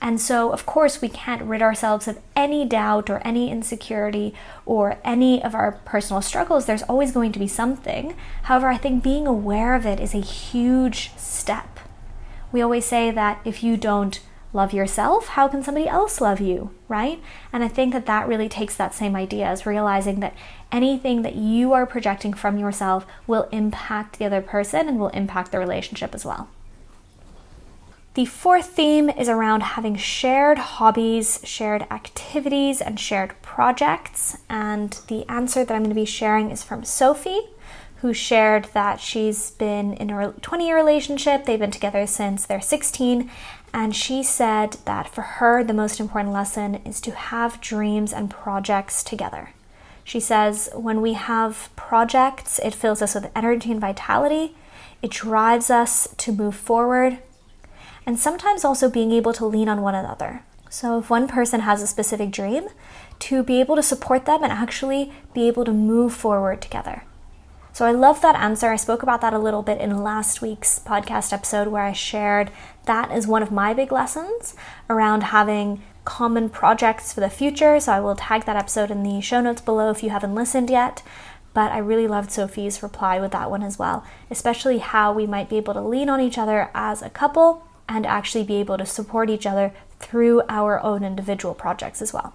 And 0.00 0.20
so, 0.20 0.52
of 0.52 0.64
course, 0.64 1.02
we 1.02 1.08
can't 1.08 1.42
rid 1.42 1.60
ourselves 1.60 2.06
of 2.06 2.20
any 2.36 2.64
doubt 2.64 3.10
or 3.10 3.18
any 3.24 3.50
insecurity 3.50 4.32
or 4.64 4.98
any 5.02 5.42
of 5.42 5.56
our 5.56 5.72
personal 5.84 6.22
struggles. 6.22 6.66
There's 6.66 6.84
always 6.84 7.10
going 7.10 7.32
to 7.32 7.38
be 7.40 7.48
something. 7.48 8.14
However, 8.44 8.68
I 8.68 8.76
think 8.76 9.02
being 9.02 9.26
aware 9.26 9.74
of 9.74 9.84
it 9.84 9.98
is 9.98 10.14
a 10.14 10.20
huge 10.20 11.10
step. 11.16 11.80
We 12.52 12.62
always 12.62 12.84
say 12.84 13.10
that 13.10 13.40
if 13.44 13.64
you 13.64 13.76
don't 13.76 14.20
love 14.52 14.72
yourself, 14.72 15.28
how 15.28 15.48
can 15.48 15.62
somebody 15.62 15.86
else 15.86 16.20
love 16.20 16.40
you, 16.40 16.70
right? 16.88 17.20
And 17.52 17.62
I 17.62 17.68
think 17.68 17.92
that 17.92 18.06
that 18.06 18.26
really 18.26 18.48
takes 18.48 18.76
that 18.76 18.94
same 18.94 19.14
idea 19.14 19.46
as 19.46 19.66
realizing 19.66 20.20
that 20.20 20.34
anything 20.72 21.22
that 21.22 21.36
you 21.36 21.72
are 21.72 21.86
projecting 21.86 22.32
from 22.32 22.58
yourself 22.58 23.06
will 23.26 23.48
impact 23.52 24.18
the 24.18 24.24
other 24.24 24.40
person 24.40 24.88
and 24.88 24.98
will 24.98 25.08
impact 25.08 25.52
the 25.52 25.58
relationship 25.58 26.14
as 26.14 26.24
well. 26.24 26.48
The 28.14 28.24
fourth 28.24 28.70
theme 28.70 29.10
is 29.10 29.28
around 29.28 29.62
having 29.62 29.94
shared 29.94 30.58
hobbies, 30.58 31.40
shared 31.44 31.82
activities, 31.82 32.80
and 32.80 32.98
shared 32.98 33.40
projects. 33.42 34.38
And 34.50 34.98
the 35.06 35.24
answer 35.28 35.64
that 35.64 35.72
I'm 35.72 35.82
going 35.82 35.90
to 35.90 35.94
be 35.94 36.04
sharing 36.04 36.50
is 36.50 36.64
from 36.64 36.82
Sophie, 36.82 37.42
who 38.00 38.12
shared 38.12 38.64
that 38.74 39.00
she's 39.00 39.52
been 39.52 39.92
in 39.94 40.10
a 40.10 40.32
20 40.32 40.66
year 40.66 40.76
relationship. 40.76 41.44
They've 41.44 41.58
been 41.60 41.70
together 41.70 42.08
since 42.08 42.44
they're 42.44 42.60
16, 42.60 43.30
And 43.72 43.94
she 43.94 44.22
said 44.22 44.78
that 44.84 45.08
for 45.08 45.22
her, 45.22 45.62
the 45.62 45.72
most 45.72 46.00
important 46.00 46.32
lesson 46.32 46.76
is 46.86 47.00
to 47.02 47.12
have 47.12 47.60
dreams 47.60 48.12
and 48.12 48.30
projects 48.30 49.04
together. 49.04 49.50
She 50.04 50.20
says, 50.20 50.70
when 50.74 51.02
we 51.02 51.12
have 51.12 51.68
projects, 51.76 52.58
it 52.60 52.74
fills 52.74 53.02
us 53.02 53.14
with 53.14 53.30
energy 53.36 53.70
and 53.70 53.80
vitality, 53.80 54.56
it 55.02 55.10
drives 55.10 55.70
us 55.70 56.08
to 56.16 56.32
move 56.32 56.56
forward, 56.56 57.18
and 58.06 58.18
sometimes 58.18 58.64
also 58.64 58.88
being 58.88 59.12
able 59.12 59.34
to 59.34 59.44
lean 59.44 59.68
on 59.68 59.82
one 59.82 59.94
another. 59.94 60.42
So, 60.70 60.98
if 60.98 61.10
one 61.10 61.28
person 61.28 61.60
has 61.60 61.82
a 61.82 61.86
specific 61.86 62.30
dream, 62.30 62.68
to 63.20 63.42
be 63.42 63.60
able 63.60 63.76
to 63.76 63.82
support 63.82 64.24
them 64.24 64.42
and 64.42 64.52
actually 64.52 65.12
be 65.34 65.46
able 65.46 65.64
to 65.64 65.72
move 65.72 66.14
forward 66.14 66.62
together. 66.62 67.02
So, 67.78 67.86
I 67.86 67.92
love 67.92 68.20
that 68.22 68.34
answer. 68.34 68.72
I 68.72 68.74
spoke 68.74 69.04
about 69.04 69.20
that 69.20 69.32
a 69.32 69.38
little 69.38 69.62
bit 69.62 69.80
in 69.80 70.02
last 70.02 70.42
week's 70.42 70.80
podcast 70.80 71.32
episode 71.32 71.68
where 71.68 71.84
I 71.84 71.92
shared 71.92 72.50
that 72.86 73.12
is 73.12 73.28
one 73.28 73.40
of 73.40 73.52
my 73.52 73.72
big 73.72 73.92
lessons 73.92 74.56
around 74.90 75.22
having 75.22 75.84
common 76.04 76.48
projects 76.48 77.12
for 77.12 77.20
the 77.20 77.30
future. 77.30 77.78
So, 77.78 77.92
I 77.92 78.00
will 78.00 78.16
tag 78.16 78.46
that 78.46 78.56
episode 78.56 78.90
in 78.90 79.04
the 79.04 79.20
show 79.20 79.40
notes 79.40 79.60
below 79.60 79.90
if 79.90 80.02
you 80.02 80.10
haven't 80.10 80.34
listened 80.34 80.70
yet. 80.70 81.04
But 81.54 81.70
I 81.70 81.78
really 81.78 82.08
loved 82.08 82.32
Sophie's 82.32 82.82
reply 82.82 83.20
with 83.20 83.30
that 83.30 83.48
one 83.48 83.62
as 83.62 83.78
well, 83.78 84.04
especially 84.28 84.78
how 84.78 85.12
we 85.12 85.28
might 85.28 85.48
be 85.48 85.58
able 85.58 85.74
to 85.74 85.80
lean 85.80 86.08
on 86.08 86.20
each 86.20 86.36
other 86.36 86.72
as 86.74 87.00
a 87.00 87.10
couple 87.10 87.64
and 87.88 88.04
actually 88.04 88.42
be 88.42 88.56
able 88.56 88.76
to 88.78 88.86
support 88.86 89.30
each 89.30 89.46
other 89.46 89.72
through 90.00 90.42
our 90.48 90.82
own 90.82 91.04
individual 91.04 91.54
projects 91.54 92.02
as 92.02 92.12
well. 92.12 92.34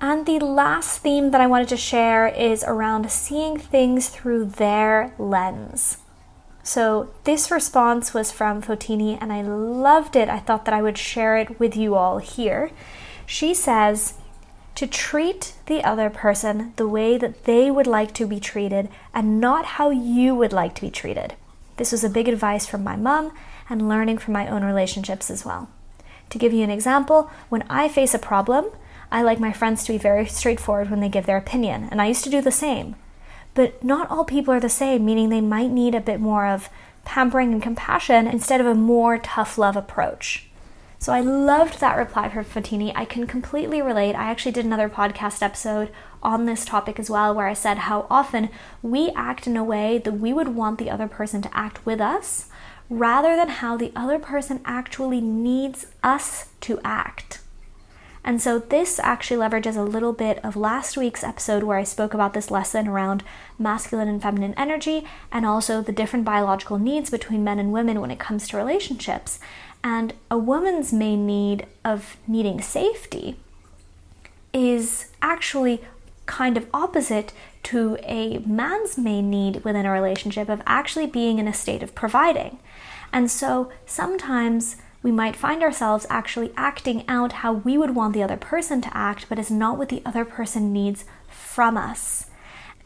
And 0.00 0.24
the 0.24 0.38
last 0.38 1.00
theme 1.00 1.30
that 1.30 1.40
I 1.40 1.46
wanted 1.46 1.68
to 1.68 1.76
share 1.76 2.26
is 2.26 2.64
around 2.66 3.10
seeing 3.10 3.58
things 3.58 4.08
through 4.08 4.46
their 4.46 5.12
lens. 5.18 5.98
So, 6.62 7.10
this 7.24 7.50
response 7.50 8.14
was 8.14 8.32
from 8.32 8.62
Fotini, 8.62 9.18
and 9.20 9.32
I 9.32 9.42
loved 9.42 10.16
it. 10.16 10.28
I 10.28 10.38
thought 10.38 10.64
that 10.66 10.74
I 10.74 10.82
would 10.82 10.98
share 10.98 11.36
it 11.36 11.58
with 11.58 11.76
you 11.76 11.94
all 11.94 12.18
here. 12.18 12.70
She 13.26 13.54
says, 13.54 14.14
to 14.74 14.86
treat 14.86 15.52
the 15.66 15.84
other 15.84 16.08
person 16.08 16.72
the 16.76 16.88
way 16.88 17.18
that 17.18 17.44
they 17.44 17.70
would 17.70 17.86
like 17.86 18.14
to 18.14 18.26
be 18.26 18.40
treated 18.40 18.88
and 19.12 19.38
not 19.38 19.76
how 19.76 19.90
you 19.90 20.34
would 20.34 20.54
like 20.54 20.74
to 20.76 20.80
be 20.80 20.90
treated. 20.90 21.34
This 21.76 21.92
was 21.92 22.02
a 22.02 22.08
big 22.08 22.28
advice 22.28 22.66
from 22.66 22.82
my 22.82 22.96
mom 22.96 23.32
and 23.68 23.88
learning 23.88 24.18
from 24.18 24.32
my 24.32 24.48
own 24.48 24.64
relationships 24.64 25.30
as 25.30 25.44
well. 25.44 25.68
To 26.30 26.38
give 26.38 26.54
you 26.54 26.62
an 26.62 26.70
example, 26.70 27.30
when 27.50 27.62
I 27.68 27.88
face 27.88 28.14
a 28.14 28.18
problem, 28.18 28.70
I 29.12 29.22
like 29.22 29.40
my 29.40 29.52
friends 29.52 29.84
to 29.84 29.92
be 29.92 29.98
very 29.98 30.26
straightforward 30.26 30.90
when 30.90 31.00
they 31.00 31.08
give 31.08 31.26
their 31.26 31.36
opinion, 31.36 31.88
and 31.90 32.00
I 32.00 32.06
used 32.06 32.24
to 32.24 32.30
do 32.30 32.40
the 32.40 32.52
same. 32.52 32.96
But 33.54 33.82
not 33.82 34.10
all 34.10 34.24
people 34.24 34.54
are 34.54 34.60
the 34.60 34.68
same, 34.68 35.04
meaning 35.04 35.28
they 35.28 35.40
might 35.40 35.70
need 35.70 35.94
a 35.94 36.00
bit 36.00 36.20
more 36.20 36.46
of 36.46 36.68
pampering 37.04 37.52
and 37.52 37.62
compassion 37.62 38.26
instead 38.26 38.60
of 38.60 38.66
a 38.66 38.74
more 38.74 39.18
tough 39.18 39.58
love 39.58 39.76
approach. 39.76 40.46
So 40.98 41.12
I 41.12 41.20
loved 41.20 41.80
that 41.80 41.96
reply 41.96 42.28
from 42.28 42.44
Fotini. 42.44 42.92
I 42.94 43.06
can 43.06 43.26
completely 43.26 43.80
relate. 43.80 44.14
I 44.14 44.30
actually 44.30 44.52
did 44.52 44.66
another 44.66 44.88
podcast 44.88 45.42
episode 45.42 45.90
on 46.22 46.44
this 46.44 46.66
topic 46.66 46.98
as 47.00 47.08
well, 47.08 47.34
where 47.34 47.48
I 47.48 47.54
said 47.54 47.78
how 47.78 48.06
often 48.10 48.50
we 48.82 49.10
act 49.16 49.46
in 49.46 49.56
a 49.56 49.64
way 49.64 49.96
that 49.98 50.20
we 50.20 50.34
would 50.34 50.54
want 50.54 50.78
the 50.78 50.90
other 50.90 51.08
person 51.08 51.40
to 51.42 51.56
act 51.56 51.84
with 51.86 52.00
us, 52.00 52.48
rather 52.90 53.34
than 53.34 53.48
how 53.48 53.76
the 53.76 53.92
other 53.96 54.18
person 54.18 54.60
actually 54.64 55.22
needs 55.22 55.86
us 56.02 56.50
to 56.60 56.78
act. 56.84 57.40
And 58.22 58.40
so 58.40 58.58
this 58.58 58.98
actually 58.98 59.40
leverages 59.40 59.76
a 59.76 59.82
little 59.82 60.12
bit 60.12 60.38
of 60.44 60.54
last 60.54 60.96
week's 60.96 61.24
episode 61.24 61.62
where 61.62 61.78
I 61.78 61.84
spoke 61.84 62.12
about 62.12 62.34
this 62.34 62.50
lesson 62.50 62.86
around 62.86 63.22
masculine 63.58 64.08
and 64.08 64.20
feminine 64.20 64.54
energy 64.56 65.06
and 65.32 65.46
also 65.46 65.80
the 65.80 65.92
different 65.92 66.24
biological 66.24 66.78
needs 66.78 67.08
between 67.08 67.44
men 67.44 67.58
and 67.58 67.72
women 67.72 68.00
when 68.00 68.10
it 68.10 68.18
comes 68.18 68.46
to 68.48 68.56
relationships. 68.56 69.38
And 69.82 70.12
a 70.30 70.36
woman's 70.36 70.92
main 70.92 71.26
need 71.26 71.66
of 71.84 72.18
needing 72.26 72.60
safety 72.60 73.36
is 74.52 75.06
actually 75.22 75.80
kind 76.26 76.56
of 76.56 76.66
opposite 76.74 77.32
to 77.62 77.98
a 78.02 78.38
man's 78.38 78.98
main 78.98 79.30
need 79.30 79.64
within 79.64 79.86
a 79.86 79.90
relationship 79.90 80.48
of 80.48 80.62
actually 80.66 81.06
being 81.06 81.38
in 81.38 81.48
a 81.48 81.54
state 81.54 81.82
of 81.82 81.94
providing. 81.94 82.58
And 83.12 83.30
so 83.30 83.72
sometimes 83.86 84.76
we 85.02 85.10
might 85.10 85.36
find 85.36 85.62
ourselves 85.62 86.06
actually 86.10 86.52
acting 86.56 87.04
out 87.08 87.32
how 87.32 87.52
we 87.52 87.78
would 87.78 87.94
want 87.94 88.12
the 88.12 88.22
other 88.22 88.36
person 88.36 88.80
to 88.82 88.96
act, 88.96 89.26
but 89.28 89.38
is 89.38 89.50
not 89.50 89.78
what 89.78 89.88
the 89.88 90.02
other 90.04 90.24
person 90.24 90.72
needs 90.72 91.04
from 91.28 91.76
us. 91.76 92.26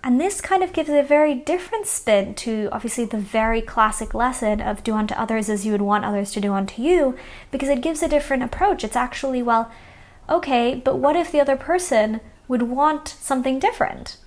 And 0.04 0.20
this 0.20 0.40
kind 0.42 0.62
of 0.62 0.74
gives 0.74 0.90
a 0.90 1.02
very 1.02 1.34
different 1.34 1.86
spin 1.86 2.34
to 2.34 2.68
obviously 2.70 3.06
the 3.06 3.16
very 3.16 3.62
classic 3.62 4.12
lesson 4.12 4.60
of 4.60 4.84
do 4.84 4.94
unto 4.94 5.14
others 5.14 5.48
as 5.48 5.64
you 5.64 5.72
would 5.72 5.80
want 5.80 6.04
others 6.04 6.30
to 6.32 6.40
do 6.40 6.52
unto 6.52 6.82
you, 6.82 7.16
because 7.50 7.70
it 7.70 7.80
gives 7.80 8.02
a 8.02 8.08
different 8.08 8.42
approach. 8.42 8.84
It's 8.84 8.96
actually, 8.96 9.42
well, 9.42 9.72
okay, 10.28 10.74
but 10.74 10.98
what 10.98 11.16
if 11.16 11.32
the 11.32 11.40
other 11.40 11.56
person 11.56 12.20
would 12.48 12.62
want 12.62 13.08
something 13.08 13.58
different? 13.58 14.18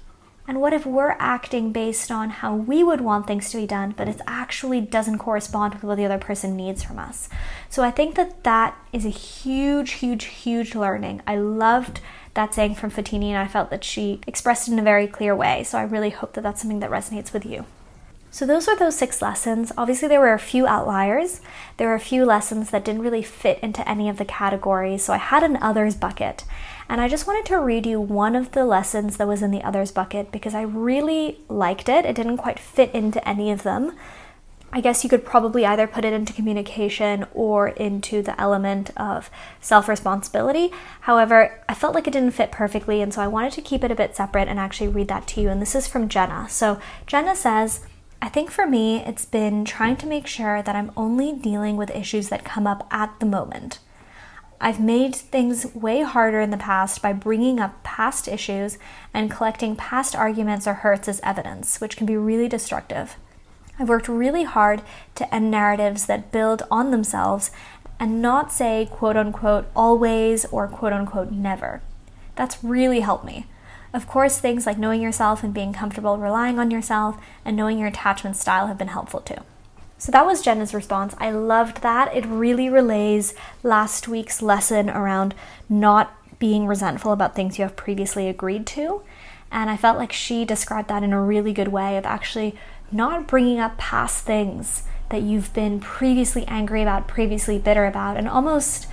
And 0.47 0.61
what 0.61 0.71
if 0.71 0.85
we're 0.85 1.17
acting 1.19 1.73
based 1.73 2.09
on 2.09 2.29
how 2.29 2.55
we 2.55 2.81
would 2.81 3.01
want 3.01 3.27
things 3.27 3.51
to 3.51 3.57
be 3.57 3.67
done, 3.67 3.93
but 3.97 4.07
it 4.07 4.21
actually 4.25 4.79
doesn't 4.79 5.17
correspond 5.17 5.73
with 5.73 5.83
what 5.83 5.97
the 5.97 6.05
other 6.05 6.17
person 6.17 6.55
needs 6.55 6.81
from 6.81 6.97
us? 6.97 7.27
So 7.69 7.83
I 7.83 7.91
think 7.91 8.15
that 8.15 8.45
that 8.45 8.77
is 8.93 9.05
a 9.05 9.09
huge, 9.09 9.91
huge, 9.91 10.23
huge 10.23 10.73
learning. 10.73 11.21
I 11.27 11.35
loved 11.35 11.99
that 12.33 12.53
saying 12.53 12.75
from 12.75 12.91
Fotini, 12.91 13.29
and 13.29 13.37
I 13.37 13.47
felt 13.47 13.69
that 13.71 13.83
she 13.83 14.21
expressed 14.25 14.69
it 14.69 14.71
in 14.71 14.79
a 14.79 14.83
very 14.83 15.07
clear 15.07 15.35
way. 15.35 15.63
So 15.63 15.77
I 15.77 15.83
really 15.83 16.11
hope 16.11 16.33
that 16.33 16.41
that's 16.41 16.61
something 16.61 16.79
that 16.79 16.91
resonates 16.91 17.33
with 17.33 17.45
you. 17.45 17.65
So, 18.29 18.45
those 18.45 18.67
were 18.67 18.75
those 18.75 18.97
six 18.97 19.21
lessons. 19.21 19.71
Obviously, 19.77 20.07
there 20.07 20.19
were 20.19 20.33
a 20.33 20.39
few 20.39 20.67
outliers. 20.67 21.41
There 21.77 21.87
were 21.87 21.95
a 21.95 21.99
few 21.99 22.25
lessons 22.25 22.71
that 22.71 22.83
didn't 22.83 23.01
really 23.01 23.23
fit 23.23 23.59
into 23.59 23.87
any 23.89 24.09
of 24.09 24.17
the 24.17 24.25
categories. 24.25 25.03
So, 25.03 25.13
I 25.13 25.17
had 25.17 25.43
an 25.43 25.57
others 25.61 25.95
bucket. 25.95 26.43
And 26.89 27.01
I 27.01 27.07
just 27.07 27.27
wanted 27.27 27.45
to 27.47 27.59
read 27.59 27.85
you 27.85 27.99
one 27.99 28.35
of 28.35 28.51
the 28.51 28.65
lessons 28.65 29.17
that 29.17 29.27
was 29.27 29.41
in 29.41 29.51
the 29.51 29.63
others 29.63 29.91
bucket 29.91 30.31
because 30.31 30.53
I 30.53 30.61
really 30.61 31.39
liked 31.49 31.89
it. 31.89 32.05
It 32.05 32.15
didn't 32.15 32.37
quite 32.37 32.59
fit 32.59 32.93
into 32.93 33.27
any 33.27 33.51
of 33.51 33.63
them. 33.63 33.93
I 34.71 34.81
guess 34.81 35.03
you 35.03 35.09
could 35.09 35.25
probably 35.25 35.65
either 35.65 35.87
put 35.87 36.03
it 36.03 36.13
into 36.13 36.33
communication 36.33 37.25
or 37.33 37.69
into 37.69 38.21
the 38.21 38.39
element 38.39 38.91
of 38.97 39.29
self 39.61 39.87
responsibility. 39.87 40.71
However, 41.01 41.63
I 41.69 41.73
felt 41.73 41.95
like 41.95 42.07
it 42.07 42.13
didn't 42.13 42.31
fit 42.31 42.51
perfectly, 42.51 43.01
and 43.01 43.13
so 43.13 43.21
I 43.21 43.27
wanted 43.27 43.53
to 43.53 43.61
keep 43.61 43.83
it 43.83 43.91
a 43.91 43.95
bit 43.95 44.15
separate 44.15 44.49
and 44.49 44.59
actually 44.59 44.89
read 44.89 45.07
that 45.07 45.25
to 45.29 45.41
you. 45.41 45.49
And 45.49 45.61
this 45.61 45.73
is 45.73 45.87
from 45.87 46.09
Jenna. 46.09 46.47
So, 46.49 46.79
Jenna 47.05 47.35
says, 47.35 47.85
I 48.21 48.29
think 48.29 48.49
for 48.49 48.65
me, 48.65 48.97
it's 49.05 49.25
been 49.25 49.63
trying 49.63 49.95
to 49.97 50.07
make 50.07 50.27
sure 50.27 50.61
that 50.61 50.75
I'm 50.75 50.91
only 50.97 51.33
dealing 51.33 51.77
with 51.77 51.91
issues 51.91 52.29
that 52.29 52.43
come 52.43 52.65
up 52.65 52.87
at 52.91 53.19
the 53.19 53.25
moment. 53.25 53.79
I've 54.59 54.79
made 54.79 55.15
things 55.15 55.75
way 55.75 56.01
harder 56.01 56.39
in 56.39 56.49
the 56.49 56.57
past 56.57 57.01
by 57.01 57.13
bringing 57.13 57.59
up 57.59 57.83
past 57.83 58.27
issues 58.27 58.79
and 59.13 59.29
collecting 59.29 59.75
past 59.75 60.15
arguments 60.15 60.65
or 60.65 60.73
hurts 60.75 61.07
as 61.07 61.19
evidence, 61.21 61.79
which 61.79 61.95
can 61.95 62.07
be 62.07 62.17
really 62.17 62.47
destructive. 62.47 63.17
I've 63.77 63.89
worked 63.89 64.07
really 64.07 64.43
hard 64.43 64.81
to 65.15 65.33
end 65.33 65.51
narratives 65.51 66.07
that 66.07 66.31
build 66.31 66.63
on 66.71 66.89
themselves 66.89 67.51
and 67.99 68.19
not 68.19 68.51
say 68.51 68.87
quote 68.91 69.15
unquote 69.15 69.67
always 69.75 70.45
or 70.45 70.67
quote 70.67 70.93
unquote 70.93 71.31
never. 71.31 71.83
That's 72.35 72.63
really 72.63 73.01
helped 73.01 73.25
me. 73.25 73.45
Of 73.93 74.07
course, 74.07 74.39
things 74.39 74.65
like 74.65 74.77
knowing 74.77 75.01
yourself 75.01 75.43
and 75.43 75.53
being 75.53 75.73
comfortable 75.73 76.17
relying 76.17 76.59
on 76.59 76.71
yourself 76.71 77.17
and 77.45 77.55
knowing 77.55 77.79
your 77.79 77.87
attachment 77.87 78.35
style 78.35 78.67
have 78.67 78.77
been 78.77 78.89
helpful 78.89 79.21
too. 79.21 79.41
So 79.97 80.11
that 80.11 80.25
was 80.25 80.43
Jenna's 80.43 80.73
response. 80.73 81.15
I 81.17 81.31
loved 81.31 81.81
that. 81.81 82.15
It 82.15 82.25
really 82.25 82.69
relays 82.69 83.33
last 83.63 84.07
week's 84.07 84.41
lesson 84.41 84.89
around 84.89 85.33
not 85.67 86.13
being 86.37 86.67
resentful 86.67 87.11
about 87.11 87.35
things 87.35 87.57
you 87.57 87.63
have 87.63 87.75
previously 87.75 88.27
agreed 88.27 88.67
to. 88.67 89.01
And 89.51 89.69
I 89.69 89.77
felt 89.77 89.97
like 89.97 90.13
she 90.13 90.45
described 90.45 90.89
that 90.89 91.03
in 91.03 91.13
a 91.13 91.21
really 91.21 91.53
good 91.53 91.69
way 91.69 91.97
of 91.97 92.05
actually 92.05 92.55
not 92.91 93.27
bringing 93.27 93.59
up 93.59 93.77
past 93.77 94.23
things 94.23 94.83
that 95.09 95.21
you've 95.21 95.53
been 95.53 95.79
previously 95.79 96.45
angry 96.47 96.81
about, 96.81 97.07
previously 97.07 97.57
bitter 97.57 97.85
about, 97.85 98.17
and 98.17 98.27
almost 98.27 98.87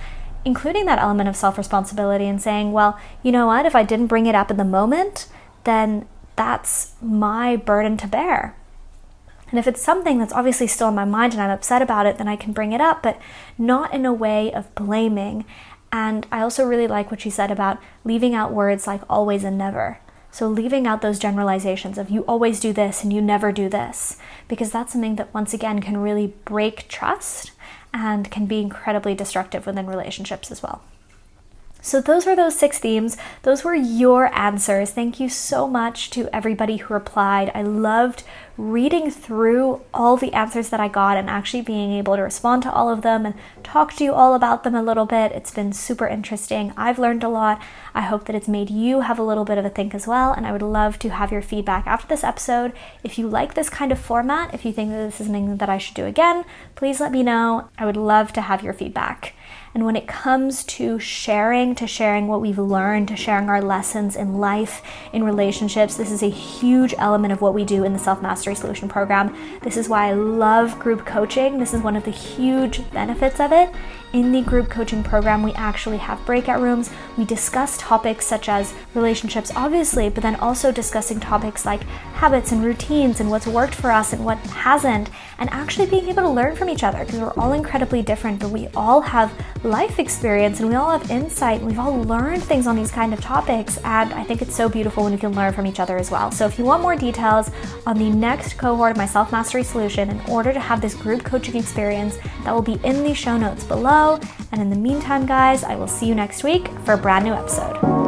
including 0.45 0.85
that 0.85 0.99
element 0.99 1.27
of 1.27 1.35
self 1.35 1.57
responsibility 1.57 2.25
and 2.25 2.41
saying, 2.41 2.71
well, 2.71 2.97
you 3.23 3.31
know 3.31 3.47
what, 3.47 3.65
if 3.65 3.75
I 3.75 3.83
didn't 3.83 4.07
bring 4.07 4.27
it 4.27 4.35
up 4.35 4.51
in 4.51 4.57
the 4.57 4.63
moment, 4.63 5.27
then 5.63 6.07
that's 6.35 6.93
my 7.01 7.55
burden 7.57 7.97
to 7.97 8.07
bear. 8.07 8.55
And 9.49 9.59
if 9.59 9.67
it's 9.67 9.81
something 9.81 10.17
that's 10.17 10.33
obviously 10.33 10.67
still 10.67 10.89
in 10.89 10.95
my 10.95 11.05
mind 11.05 11.33
and 11.33 11.41
I'm 11.41 11.49
upset 11.49 11.81
about 11.81 12.05
it, 12.05 12.17
then 12.17 12.27
I 12.27 12.35
can 12.35 12.53
bring 12.53 12.73
it 12.73 12.81
up, 12.81 13.03
but 13.03 13.19
not 13.57 13.93
in 13.93 14.05
a 14.05 14.13
way 14.13 14.51
of 14.53 14.73
blaming. 14.75 15.45
And 15.91 16.27
I 16.31 16.41
also 16.41 16.65
really 16.65 16.87
like 16.87 17.09
what 17.09 17.21
she 17.21 17.29
said 17.29 17.51
about 17.51 17.79
leaving 18.03 18.35
out 18.35 18.51
words 18.51 18.87
like 18.87 19.01
always 19.09 19.43
and 19.43 19.57
never. 19.57 19.99
So, 20.31 20.49
leaving 20.49 20.85
out 20.85 21.01
those 21.01 21.17
generalizations 21.17 21.97
of 21.97 22.09
you 22.09 22.23
always 22.23 22.59
do 22.59 22.73
this 22.73 23.03
and 23.03 23.13
you 23.13 23.21
never 23.21 23.53
do 23.53 23.69
this, 23.69 24.17
because 24.49 24.69
that's 24.69 24.91
something 24.91 25.15
that 25.15 25.33
once 25.33 25.53
again 25.53 25.79
can 25.79 25.95
really 25.95 26.33
break 26.43 26.89
trust 26.89 27.51
and 27.95 28.29
can 28.29 28.45
be 28.45 28.59
incredibly 28.59 29.15
destructive 29.15 29.65
within 29.65 29.87
relationships 29.87 30.51
as 30.51 30.61
well. 30.61 30.81
So, 31.85 32.01
those 32.01 32.25
were 32.25 32.35
those 32.35 32.57
six 32.57 32.79
themes. 32.79 33.15
Those 33.43 33.63
were 33.63 33.75
your 33.75 34.35
answers. 34.35 34.89
Thank 34.89 35.19
you 35.19 35.29
so 35.29 35.67
much 35.67 36.09
to 36.09 36.27
everybody 36.35 36.77
who 36.77 36.91
replied. 36.91 37.51
I 37.53 37.61
loved 37.61 38.23
reading 38.57 39.11
through 39.11 39.81
all 39.93 40.17
the 40.17 40.33
answers 40.33 40.69
that 40.69 40.79
I 40.79 40.87
got 40.87 41.15
and 41.15 41.29
actually 41.29 41.61
being 41.61 41.91
able 41.91 42.15
to 42.15 42.23
respond 42.23 42.63
to 42.63 42.71
all 42.71 42.89
of 42.89 43.03
them 43.03 43.23
and 43.23 43.35
talk 43.63 43.93
to 43.93 44.03
you 44.03 44.15
all 44.15 44.33
about 44.33 44.63
them 44.63 44.73
a 44.73 44.81
little 44.81 45.05
bit. 45.05 45.31
It's 45.33 45.51
been 45.51 45.73
super 45.73 46.07
interesting. 46.07 46.73
I've 46.75 46.97
learned 46.97 47.23
a 47.23 47.29
lot. 47.29 47.61
I 47.93 48.01
hope 48.01 48.25
that 48.25 48.35
it's 48.35 48.47
made 48.47 48.71
you 48.71 49.01
have 49.01 49.19
a 49.19 49.23
little 49.23 49.45
bit 49.45 49.59
of 49.59 49.65
a 49.65 49.69
think 49.69 49.93
as 49.93 50.07
well. 50.07 50.33
And 50.33 50.47
I 50.47 50.51
would 50.51 50.63
love 50.63 50.97
to 50.99 51.09
have 51.09 51.31
your 51.31 51.43
feedback 51.43 51.85
after 51.85 52.07
this 52.07 52.23
episode. 52.23 52.73
If 53.03 53.19
you 53.19 53.27
like 53.27 53.53
this 53.53 53.69
kind 53.69 53.91
of 53.91 53.99
format, 53.99 54.55
if 54.55 54.65
you 54.65 54.73
think 54.73 54.89
that 54.89 54.97
this 54.97 55.21
is 55.21 55.27
something 55.27 55.57
that 55.57 55.69
I 55.69 55.77
should 55.77 55.93
do 55.93 56.05
again, 56.05 56.45
please 56.73 56.99
let 56.99 57.11
me 57.11 57.21
know. 57.21 57.69
I 57.77 57.85
would 57.85 57.95
love 57.95 58.33
to 58.33 58.41
have 58.41 58.63
your 58.63 58.73
feedback. 58.73 59.35
And 59.75 59.85
when 59.85 59.97
it 59.97 60.07
comes 60.07 60.63
to 60.63 60.99
sharing, 60.99 61.75
to 61.75 61.85
sharing 61.85 62.29
what 62.29 62.39
we've 62.39 62.57
learned, 62.57 63.09
to 63.09 63.17
sharing 63.17 63.49
our 63.49 63.61
lessons 63.61 64.15
in 64.15 64.39
life, 64.39 64.81
in 65.11 65.25
relationships, 65.25 65.97
this 65.97 66.11
is 66.11 66.23
a 66.23 66.29
huge 66.29 66.95
element 66.97 67.33
of 67.33 67.41
what 67.41 67.53
we 67.53 67.65
do 67.65 67.83
in 67.83 67.91
the 67.91 67.99
Self 67.99 68.21
Mastery 68.21 68.55
Solution 68.55 68.87
program. 68.87 69.35
This 69.63 69.75
is 69.75 69.89
why 69.89 70.07
I 70.07 70.13
love 70.13 70.79
group 70.79 71.05
coaching. 71.05 71.59
This 71.59 71.73
is 71.73 71.81
one 71.81 71.97
of 71.97 72.05
the 72.05 72.11
huge 72.11 72.89
benefits 72.91 73.41
of 73.41 73.51
it 73.51 73.69
in 74.15 74.31
the 74.31 74.41
group 74.41 74.69
coaching 74.69 75.03
program, 75.03 75.43
we 75.43 75.51
actually 75.55 75.97
have 75.97 76.25
breakout 76.25 76.61
rooms. 76.61 76.89
We 77.17 77.25
discuss 77.25 77.77
topics 77.77 78.25
such 78.25 78.47
as 78.47 78.73
relationships, 78.93 79.51
obviously, 79.57 80.07
but 80.07 80.23
then 80.23 80.37
also 80.37 80.71
discussing 80.71 81.19
topics 81.19 81.65
like 81.65 81.83
habits 82.13 82.53
and 82.53 82.63
routines 82.63 83.19
and 83.19 83.29
what's 83.29 83.45
worked 83.45 83.75
for 83.75 83.91
us 83.91 84.13
and 84.13 84.23
what 84.23 84.37
hasn't, 84.37 85.09
and 85.37 85.49
actually 85.49 85.87
being 85.87 86.07
able 86.07 86.23
to 86.23 86.29
learn 86.29 86.55
from 86.55 86.69
each 86.69 86.81
other 86.81 87.03
because 87.03 87.19
we're 87.19 87.33
all 87.33 87.51
incredibly 87.51 88.01
different, 88.01 88.39
but 88.39 88.51
we 88.51 88.69
all 88.69 89.01
have 89.01 89.33
life 89.65 89.99
experience 89.99 90.61
and 90.61 90.69
we 90.69 90.75
all 90.75 90.97
have 90.97 91.11
insight 91.11 91.59
and 91.59 91.67
we've 91.67 91.77
all 91.77 92.01
learned 92.03 92.41
things 92.41 92.67
on 92.67 92.77
these 92.77 92.91
kind 92.91 93.13
of 93.13 93.19
topics. 93.19 93.75
And 93.83 94.13
I 94.13 94.23
think 94.23 94.41
it's 94.41 94.55
so 94.55 94.69
beautiful 94.69 95.03
when 95.03 95.11
you 95.11 95.19
can 95.19 95.33
learn 95.33 95.51
from 95.51 95.67
each 95.67 95.81
other 95.81 95.97
as 95.97 96.09
well. 96.09 96.31
So 96.31 96.45
if 96.45 96.57
you 96.57 96.63
want 96.63 96.81
more 96.81 96.95
details 96.95 97.51
on 97.85 97.97
the 97.97 98.09
next 98.09 98.53
cohort 98.57 98.91
of 98.91 98.97
my 98.97 99.05
self 99.05 99.33
mastery 99.33 99.63
solution 99.63 100.09
in 100.09 100.21
order 100.29 100.53
to 100.53 100.59
have 100.59 100.79
this 100.79 100.95
group 100.95 101.25
coaching 101.25 101.57
experience, 101.57 102.17
that 102.45 102.53
will 102.53 102.61
be 102.61 102.79
in 102.85 103.03
the 103.03 103.13
show 103.13 103.35
notes 103.35 103.65
below. 103.65 104.04
And 104.51 104.61
in 104.61 104.69
the 104.69 104.75
meantime, 104.75 105.25
guys, 105.25 105.63
I 105.63 105.75
will 105.75 105.87
see 105.87 106.05
you 106.05 106.15
next 106.15 106.43
week 106.43 106.67
for 106.85 106.93
a 106.93 106.97
brand 106.97 107.25
new 107.25 107.33
episode. 107.33 108.04